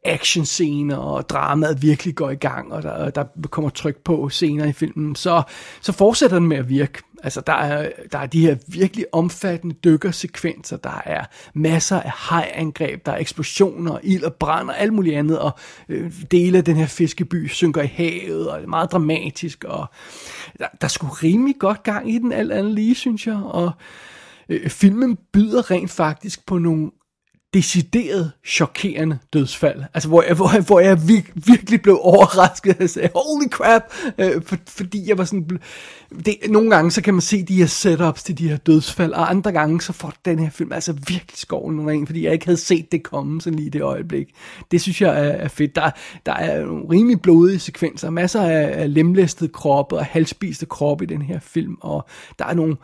actionscener, 0.06 0.98
og 0.98 1.30
dramaet 1.30 1.82
virkelig 1.82 2.16
går 2.16 2.30
i 2.30 2.36
gang, 2.36 2.74
og 2.74 2.84
der, 2.84 3.10
der 3.10 3.24
kommer 3.50 3.70
tryk 3.70 3.98
på 3.98 4.30
senere 4.30 4.70
i 4.70 4.74
filmen, 4.74 5.16
så, 5.16 5.44
så 5.82 5.92
fortsætter 5.92 6.40
den 6.40 6.48
med 6.48 6.58
at 6.58 6.70
virke. 6.70 7.00
Altså, 7.24 7.42
der 7.48 7.54
er, 7.54 7.90
der 8.12 8.18
er 8.20 8.26
de 8.26 8.42
her 8.42 8.56
virkelig 8.68 9.06
omfattende 9.12 9.76
dykkersekvenser, 9.84 10.78
der 10.78 11.02
er 11.06 11.26
masser 11.54 12.00
af 12.00 12.12
hajangreb, 12.12 13.06
der 13.06 13.12
er 13.12 13.18
eksplosioner, 13.18 14.00
ild 14.04 14.24
og 14.24 14.34
brand 14.34 14.70
og 14.70 14.80
alt 14.80 14.94
muligt 14.94 15.16
andet, 15.16 15.40
og 15.40 15.52
øh, 15.90 16.12
dele 16.32 16.58
af 16.58 16.64
den 16.64 16.76
her 16.76 16.86
fiskeby 16.86 17.48
synker 17.48 17.82
i 17.82 17.88
havet, 17.88 18.50
og 18.50 18.58
det 18.58 18.66
er 18.66 18.70
meget 18.70 18.92
dramatisk, 18.92 19.64
og 19.64 19.86
der, 20.60 20.68
der 20.82 20.86
er 20.86 20.88
sgu 20.88 21.08
rimelig 21.08 21.56
godt 21.60 21.84
gang 21.84 22.12
i 22.12 22.18
den 22.18 22.32
alt 22.32 22.52
andet 22.52 22.74
lige, 22.74 22.96
synes 22.96 23.28
jeg, 23.28 23.42
og 23.44 23.72
øh, 24.50 24.70
filmen 24.70 25.18
byder 25.34 25.72
rent 25.72 25.92
faktisk 25.92 26.46
på 26.46 26.58
nogle 26.58 26.92
decideret 27.54 28.32
chokerende 28.46 29.18
dødsfald. 29.34 29.84
Altså, 29.94 30.10
hvor 30.10 30.24
jeg, 30.24 30.36
hvor 30.36 30.52
jeg, 30.54 30.62
hvor 30.62 30.80
jeg 30.80 31.08
vir, 31.08 31.22
virkelig 31.36 31.82
blev 31.82 32.00
overrasket. 32.02 32.76
Jeg 32.80 32.90
sagde, 32.90 33.10
holy 33.16 33.50
crap! 33.50 33.82
Øh, 34.18 34.42
for, 34.46 34.58
fordi 34.68 35.10
jeg 35.10 35.18
var 35.18 35.24
sådan... 35.26 35.60
Det, 36.26 36.38
nogle 36.50 36.70
gange, 36.70 36.92
så 36.92 37.02
kan 37.02 37.14
man 37.14 37.22
se 37.22 37.44
de 37.44 37.56
her 37.56 37.66
setups 37.66 38.24
til 38.24 38.38
de 38.38 38.50
her 38.50 38.58
dødsfald, 38.58 39.14
og 39.14 39.30
andre 39.30 39.52
gange, 39.52 39.82
så 39.82 39.94
får 39.94 40.14
den 40.26 40.40
her 40.40 40.50
film 40.50 40.72
altså 40.72 40.94
virkelig 40.94 41.38
skoven 41.38 41.90
ren, 41.90 42.08
fordi 42.08 42.26
jeg 42.26 42.34
ikke 42.34 42.46
havde 42.46 42.58
set 42.58 42.92
det 42.92 43.04
komme 43.04 43.42
sådan 43.42 43.60
lige 43.60 43.68
i 43.68 43.70
det 43.70 43.82
øjeblik. 43.82 44.28
Det 44.72 44.82
synes 44.82 45.02
jeg 45.02 45.10
er, 45.10 45.32
er 45.32 45.48
fedt. 45.48 45.76
Der, 45.76 45.92
der 46.26 46.34
er 46.34 46.66
nogle 46.66 46.86
rimelig 46.90 47.22
blodige 47.22 47.60
sekvenser, 47.60 48.10
masser 48.10 48.42
af, 48.42 48.82
af 48.82 48.94
lemlæstede 48.94 49.50
kroppe 49.50 49.96
og 49.96 50.06
halsspiste 50.06 50.66
kroppe 50.66 51.04
i 51.04 51.08
den 51.08 51.22
her 51.22 51.40
film, 51.40 51.78
og 51.82 52.06
der 52.40 52.46
er 52.46 52.54
nogle 52.54 52.76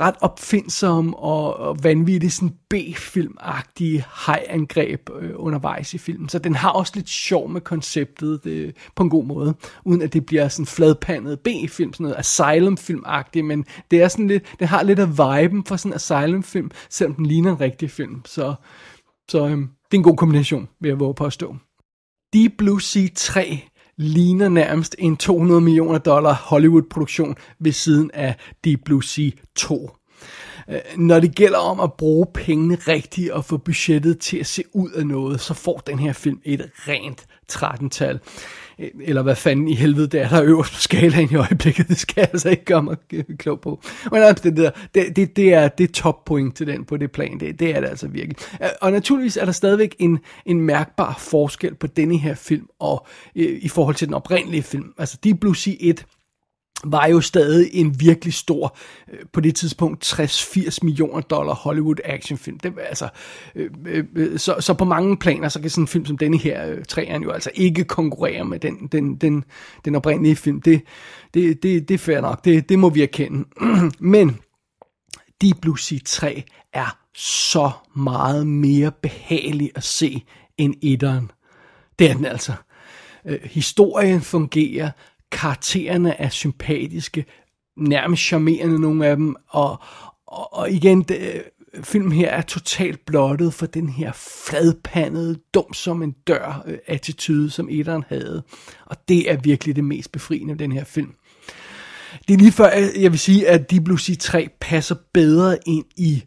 ret 0.00 0.14
opfindsom 0.20 1.14
og, 1.14 1.56
og 1.56 1.84
vanvittig 1.84 2.32
sådan 2.32 2.54
B-filmagtige 2.70 4.04
hajangreb 4.12 5.10
øh, 5.20 5.30
undervejs 5.34 5.94
i 5.94 5.98
filmen. 5.98 6.28
Så 6.28 6.38
den 6.38 6.54
har 6.54 6.70
også 6.70 6.92
lidt 6.94 7.08
sjov 7.08 7.48
med 7.48 7.60
konceptet 7.60 8.44
det, 8.44 8.76
på 8.94 9.02
en 9.02 9.10
god 9.10 9.24
måde, 9.24 9.54
uden 9.84 10.02
at 10.02 10.12
det 10.12 10.26
bliver 10.26 10.48
sådan 10.48 10.66
fladpandet 10.66 11.40
B-film, 11.40 11.92
sådan 11.92 12.04
noget 12.04 12.18
asylum-filmagtigt, 12.18 13.44
men 13.44 13.64
det 13.90 14.02
er 14.02 14.08
sådan 14.08 14.28
lidt, 14.28 14.56
det 14.58 14.68
har 14.68 14.82
lidt 14.82 14.98
af 14.98 15.10
viben 15.10 15.64
for 15.64 15.76
sådan 15.76 15.92
en 15.92 15.96
asylum-film, 15.96 16.70
selvom 16.90 17.14
den 17.14 17.26
ligner 17.26 17.50
en 17.50 17.60
rigtig 17.60 17.90
film. 17.90 18.22
Så, 18.24 18.54
så 19.28 19.46
øh, 19.46 19.50
det 19.50 19.92
er 19.92 19.96
en 19.96 20.02
god 20.02 20.16
kombination, 20.16 20.68
vil 20.80 20.88
jeg 20.88 21.00
våge 21.00 21.14
påstå. 21.14 21.56
Deep 22.32 22.52
Blue 22.58 22.82
Sea 22.82 23.06
3 23.14 23.68
ligner 23.96 24.48
nærmest 24.48 24.96
en 24.98 25.16
200 25.16 25.60
millioner 25.60 25.98
dollar 25.98 26.32
Hollywood-produktion 26.32 27.36
ved 27.58 27.72
siden 27.72 28.10
af 28.14 28.34
Deep 28.64 28.80
Blue 28.84 29.04
Sea 29.04 29.30
2. 29.54 29.90
Øh, 30.68 30.80
når 30.96 31.20
det 31.20 31.34
gælder 31.34 31.58
om 31.58 31.80
at 31.80 31.92
bruge 31.92 32.26
pengene 32.34 32.74
rigtigt 32.74 33.30
og 33.30 33.44
få 33.44 33.56
budgettet 33.56 34.18
til 34.18 34.38
at 34.38 34.46
se 34.46 34.62
ud 34.72 34.90
af 34.90 35.06
noget, 35.06 35.40
så 35.40 35.54
får 35.54 35.82
den 35.86 35.98
her 35.98 36.12
film 36.12 36.40
et 36.44 36.70
rent 36.74 37.26
13-tal. 37.52 38.20
Eller 38.78 39.22
hvad 39.22 39.36
fanden 39.36 39.68
i 39.68 39.74
helvede 39.74 40.06
det 40.06 40.20
er, 40.20 40.28
der 40.28 40.36
er 40.36 40.44
øverst 40.44 40.72
på 40.74 40.80
skalaen 40.80 41.28
i 41.32 41.34
øjeblikket. 41.34 41.88
Det 41.88 41.96
skal 41.98 42.14
jeg 42.16 42.28
altså 42.32 42.48
ikke 42.48 42.64
gøre 42.64 42.82
mig 42.82 42.96
øh, 43.12 43.24
klog 43.38 43.60
på. 43.60 43.80
Men 44.12 44.22
altså, 44.22 44.50
det, 44.50 44.56
der, 44.56 44.70
det, 44.94 45.16
det, 45.16 45.36
det, 45.36 45.54
er, 45.54 45.68
det 45.68 45.84
er 45.84 45.92
top 45.92 46.24
point 46.24 46.56
til 46.56 46.66
den 46.66 46.84
på 46.84 46.96
det 46.96 47.12
plan. 47.12 47.40
Det, 47.40 47.60
det 47.60 47.76
er 47.76 47.80
det 47.80 47.88
altså 47.88 48.08
virkelig. 48.08 48.36
Øh, 48.62 48.68
og 48.80 48.92
naturligvis 48.92 49.36
er 49.36 49.44
der 49.44 49.52
stadigvæk 49.52 49.96
en, 49.98 50.18
en 50.46 50.60
mærkbar 50.60 51.16
forskel 51.18 51.74
på 51.74 51.86
denne 51.86 52.18
her 52.18 52.34
film 52.34 52.66
og 52.78 53.06
øh, 53.36 53.58
i 53.62 53.68
forhold 53.68 53.94
til 53.94 54.06
den 54.06 54.14
oprindelige 54.14 54.62
film. 54.62 54.94
Altså 54.98 55.18
Deep 55.24 55.40
Blue 55.40 55.56
Sea 55.56 55.74
1 55.80 56.06
var 56.84 57.06
jo 57.06 57.20
stadig 57.20 57.70
en 57.72 58.00
virkelig 58.00 58.34
stor, 58.34 58.76
øh, 59.12 59.18
på 59.32 59.40
det 59.40 59.56
tidspunkt 59.56 60.04
60-80 60.04 60.78
millioner 60.82 61.20
dollar 61.20 61.54
Hollywood 61.54 61.96
actionfilm. 62.04 62.58
Det, 62.58 62.74
altså, 62.88 63.08
øh, 63.54 63.70
øh, 63.86 64.04
øh, 64.14 64.38
så, 64.38 64.56
så 64.60 64.74
på 64.74 64.84
mange 64.84 65.16
planer, 65.16 65.48
så 65.48 65.60
kan 65.60 65.70
sådan 65.70 65.84
en 65.84 65.88
film 65.88 66.06
som 66.06 66.18
denne 66.18 66.38
her, 66.38 66.70
øh, 66.70 66.84
træerne 66.84 67.24
jo 67.24 67.30
altså 67.30 67.50
ikke 67.54 67.84
konkurrere 67.84 68.44
med 68.44 68.58
den, 68.58 68.88
den, 68.92 69.16
den, 69.16 69.44
den 69.84 69.94
oprindelige 69.94 70.36
film. 70.36 70.62
Det, 70.62 70.82
det, 71.34 71.62
det, 71.62 71.88
det 71.88 71.94
er 71.94 71.98
fair 71.98 72.20
nok, 72.20 72.44
det, 72.44 72.68
det 72.68 72.78
må 72.78 72.88
vi 72.88 73.02
erkende. 73.02 73.44
Men 74.00 74.38
Deep 75.42 75.56
Blue 75.62 75.78
Sea 75.78 75.98
3 76.06 76.42
er 76.72 76.98
så 77.14 77.70
meget 77.96 78.46
mere 78.46 78.92
behagelig 79.02 79.70
at 79.74 79.84
se 79.84 80.22
end 80.58 80.74
etteren. 80.82 81.30
Det 81.98 82.10
er 82.10 82.14
den 82.14 82.24
altså. 82.24 82.52
Øh, 83.24 83.38
historien 83.42 84.20
fungerer, 84.20 84.90
karaktererne 85.32 86.20
er 86.20 86.28
sympatiske, 86.28 87.24
nærmest 87.76 88.22
charmerende 88.22 88.80
nogle 88.80 89.06
af 89.06 89.16
dem, 89.16 89.36
og, 89.48 89.78
og, 90.26 90.54
og 90.54 90.70
igen, 90.70 91.02
det, 91.02 91.18
øh, 91.18 91.40
filmen 91.84 92.12
her 92.12 92.30
er 92.30 92.42
totalt 92.42 93.06
blottet 93.06 93.54
for 93.54 93.66
den 93.66 93.88
her 93.88 94.12
fladpandede, 94.46 95.38
dum 95.54 95.72
som 95.74 96.02
en 96.02 96.12
dør 96.26 96.64
øh, 96.66 96.78
attitude, 96.86 97.50
som 97.50 97.68
etteren 97.70 98.04
havde. 98.08 98.42
Og 98.86 99.08
det 99.08 99.30
er 99.30 99.36
virkelig 99.36 99.76
det 99.76 99.84
mest 99.84 100.12
befriende 100.12 100.52
ved 100.52 100.58
den 100.58 100.72
her 100.72 100.84
film. 100.84 101.14
Det 102.28 102.34
er 102.34 102.38
lige 102.38 102.52
før, 102.52 102.70
jeg 103.00 103.10
vil 103.10 103.18
sige, 103.18 103.48
at 103.48 103.70
Deep 103.70 103.84
Blue 103.84 104.00
Sea 104.00 104.14
3 104.14 104.48
passer 104.60 104.94
bedre 105.12 105.58
ind 105.66 105.84
i 105.96 106.24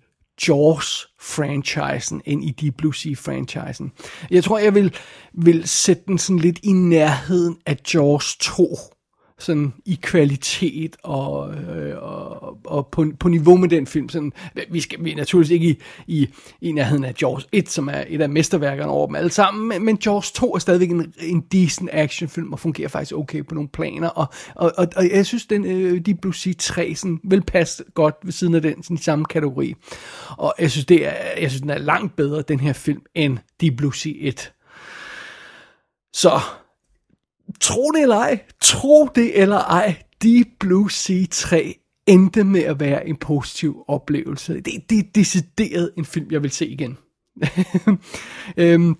Jaws-franchisen 0.48 2.22
end 2.26 2.44
i 2.44 2.52
Deep 2.52 2.78
Blue 2.78 2.94
Sea-franchisen. 2.96 3.92
Jeg 4.32 4.44
tror, 4.44 4.60
jeg 4.60 4.76
vil, 4.76 4.96
vil 5.34 5.68
sætte 5.68 6.04
den 6.08 6.18
sådan 6.18 6.40
lidt 6.40 6.60
i 6.64 6.72
nærheden 6.72 7.58
af 7.66 7.78
Jaws 7.94 8.38
2 8.38 8.78
sådan 9.40 9.74
i 9.86 10.00
kvalitet 10.02 10.96
og, 11.04 11.54
øh, 11.54 12.04
og, 12.04 12.58
og 12.66 12.88
på, 12.88 13.06
på 13.20 13.30
niveau 13.30 13.58
med 13.58 13.70
den 13.70 13.88
film. 13.88 14.10
Sådan, 14.10 14.34
vi, 14.70 14.82
skal, 14.82 15.04
vi 15.04 15.12
er 15.12 15.16
naturligvis 15.16 15.52
ikke 15.52 15.68
i, 15.68 15.78
i, 16.08 16.28
i 16.62 16.72
nærheden 16.72 17.04
af 17.04 17.14
Jaws 17.22 17.48
1, 17.52 17.70
som 17.70 17.88
er 17.88 18.04
et 18.08 18.22
af 18.22 18.30
mesterværkerne 18.30 18.92
over 18.92 19.08
dem 19.08 19.16
alle 19.16 19.32
sammen, 19.32 19.68
men, 19.68 19.86
men 19.86 20.00
Jaws 20.06 20.32
2 20.32 20.54
er 20.56 20.60
stadigvæk 20.60 20.90
en, 20.90 21.14
en 21.22 21.42
decent 21.42 21.90
actionfilm 21.94 22.54
og 22.54 22.60
fungerer 22.60 22.90
faktisk 22.90 23.16
okay 23.16 23.46
på 23.46 23.56
nogle 23.56 23.70
planer, 23.70 24.08
og, 24.10 24.28
og, 24.56 24.72
og, 24.78 24.88
og 24.96 25.10
jeg 25.10 25.26
synes, 25.26 25.46
den 25.46 25.66
øh, 25.66 26.00
de 26.00 26.16
Blue 26.16 26.36
Sea 26.36 26.54
3 26.60 26.96
sådan, 26.96 27.20
vil 27.24 27.42
passe 27.42 27.84
godt 27.94 28.16
ved 28.24 28.32
siden 28.32 28.56
af 28.56 28.62
den 28.62 28.84
sådan, 28.84 28.98
i 28.98 29.02
samme 29.02 29.26
kategori. 29.26 29.76
Og 30.38 30.54
jeg 30.60 30.72
synes, 30.72 30.86
det 30.86 31.06
er, 31.06 31.14
jeg 31.42 31.50
synes, 31.50 31.62
den 31.62 31.70
er 31.70 31.78
langt 31.78 32.16
bedre, 32.16 32.42
den 32.42 32.60
her 32.60 32.74
film, 32.74 33.02
end 33.16 33.38
Deep 33.62 33.78
Blue 33.78 33.96
Sea 33.96 34.14
1. 34.16 34.52
Så 36.14 36.40
tro 37.60 37.92
det 37.92 38.02
eller 38.02 38.16
ej, 38.16 38.40
tro 38.62 39.06
det 39.16 39.42
eller 39.42 39.58
ej, 39.58 40.04
Deep 40.22 40.48
Blue 40.60 40.92
Sea 40.92 41.26
3 41.32 41.80
endte 42.08 42.44
med 42.44 42.62
at 42.62 42.80
være 42.80 43.08
en 43.08 43.18
positiv 43.18 43.84
oplevelse. 43.88 44.62
Det, 44.62 44.90
det 44.90 45.00
er 45.00 45.12
decideret 45.16 45.92
en 45.98 46.06
film, 46.06 46.32
jeg 46.32 46.44
vil 46.44 46.52
se 46.52 46.68
igen. 46.68 46.98
øhm, 48.58 48.96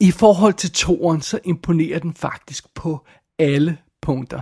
I 0.00 0.10
forhold 0.10 0.54
til 0.54 0.72
toren, 0.72 1.20
så 1.20 1.40
imponerer 1.44 1.98
den 1.98 2.14
faktisk 2.14 2.74
på 2.74 3.06
alle 3.38 3.78
punkter. 4.02 4.40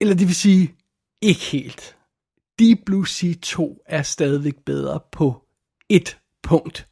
Eller 0.00 0.14
det 0.14 0.26
vil 0.26 0.34
sige, 0.34 0.74
ikke 1.22 1.40
helt. 1.40 1.96
Deep 2.58 2.78
Blue 2.86 3.08
Sea 3.08 3.34
2 3.42 3.82
er 3.86 4.02
stadigvæk 4.02 4.56
bedre 4.66 5.00
på 5.12 5.44
et 5.88 6.18
punkt. 6.42 6.88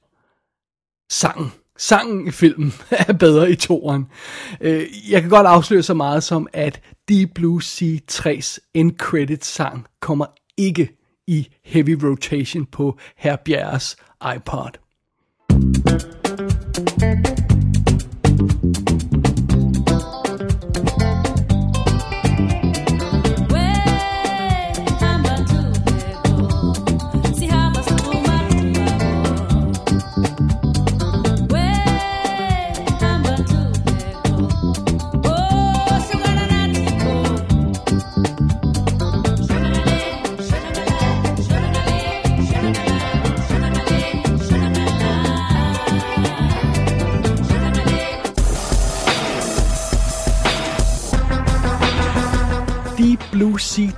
Sangen 1.11 1.50
sangen 1.78 2.26
i 2.26 2.30
filmen 2.30 2.72
er 3.08 3.12
bedre 3.12 3.50
i 3.50 3.54
toren. 3.54 4.06
Øh, 4.60 4.86
jeg 5.10 5.20
kan 5.20 5.30
godt 5.30 5.46
afsløre 5.46 5.82
så 5.82 5.94
meget 5.94 6.22
som, 6.22 6.48
at 6.52 6.80
Deep 7.08 7.30
Blue 7.34 7.62
Sea 7.62 7.98
3's 8.12 8.70
end 8.74 8.96
credit 8.98 9.44
sang 9.44 9.86
kommer 10.00 10.26
ikke 10.56 10.90
i 11.26 11.48
heavy 11.64 12.04
rotation 12.04 12.66
på 12.66 12.98
Herr 13.16 13.36
Bjerres 13.44 13.96
iPod. 14.36 14.70
thank 16.98 17.28
you 17.28 17.36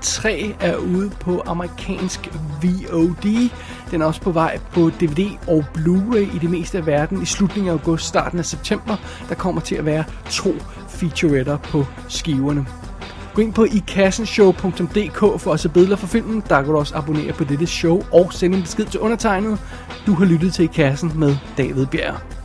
3 0.03 0.57
er 0.61 0.77
ude 0.77 1.11
på 1.21 1.43
amerikansk 1.47 2.29
VOD. 2.63 3.51
Den 3.91 4.03
er 4.03 4.07
også 4.07 4.21
på 4.21 4.31
vej 4.31 4.59
på 4.73 4.91
DVD 5.01 5.39
og 5.49 5.65
Blu-ray 5.77 6.37
i 6.37 6.39
det 6.41 6.51
meste 6.51 6.79
af 6.79 6.87
verden 6.87 7.23
i 7.23 7.27
slutningen 7.27 7.69
af 7.69 7.73
august, 7.73 8.05
starten 8.05 8.39
af 8.39 8.45
september. 8.45 8.97
Der 9.29 9.35
kommer 9.35 9.61
til 9.61 9.75
at 9.75 9.85
være 9.85 10.05
to 10.31 10.55
featuretter 10.89 11.57
på 11.57 11.87
skiverne. 12.09 12.67
Gå 13.35 13.43
ind 13.43 13.53
på 13.55 13.65
ikassenshow.dk 13.65 15.41
for 15.41 15.53
at 15.53 15.61
se 15.61 15.69
billeder 15.69 15.97
fra 15.97 16.07
filmen. 16.07 16.43
Der 16.49 16.63
kan 16.63 16.73
du 16.73 16.79
også 16.79 16.97
abonnere 16.97 17.33
på 17.33 17.45
dette 17.45 17.67
show 17.67 18.03
og 18.13 18.33
sende 18.33 18.57
en 18.57 18.63
besked 18.63 18.87
til 18.87 19.01
undertegnet. 19.01 19.59
Du 20.07 20.15
har 20.15 20.25
lyttet 20.25 20.55
til 20.55 20.65
I 20.65 20.69
Kassen 20.75 21.13
med 21.15 21.37
David 21.59 21.87
Bjerg. 21.87 22.38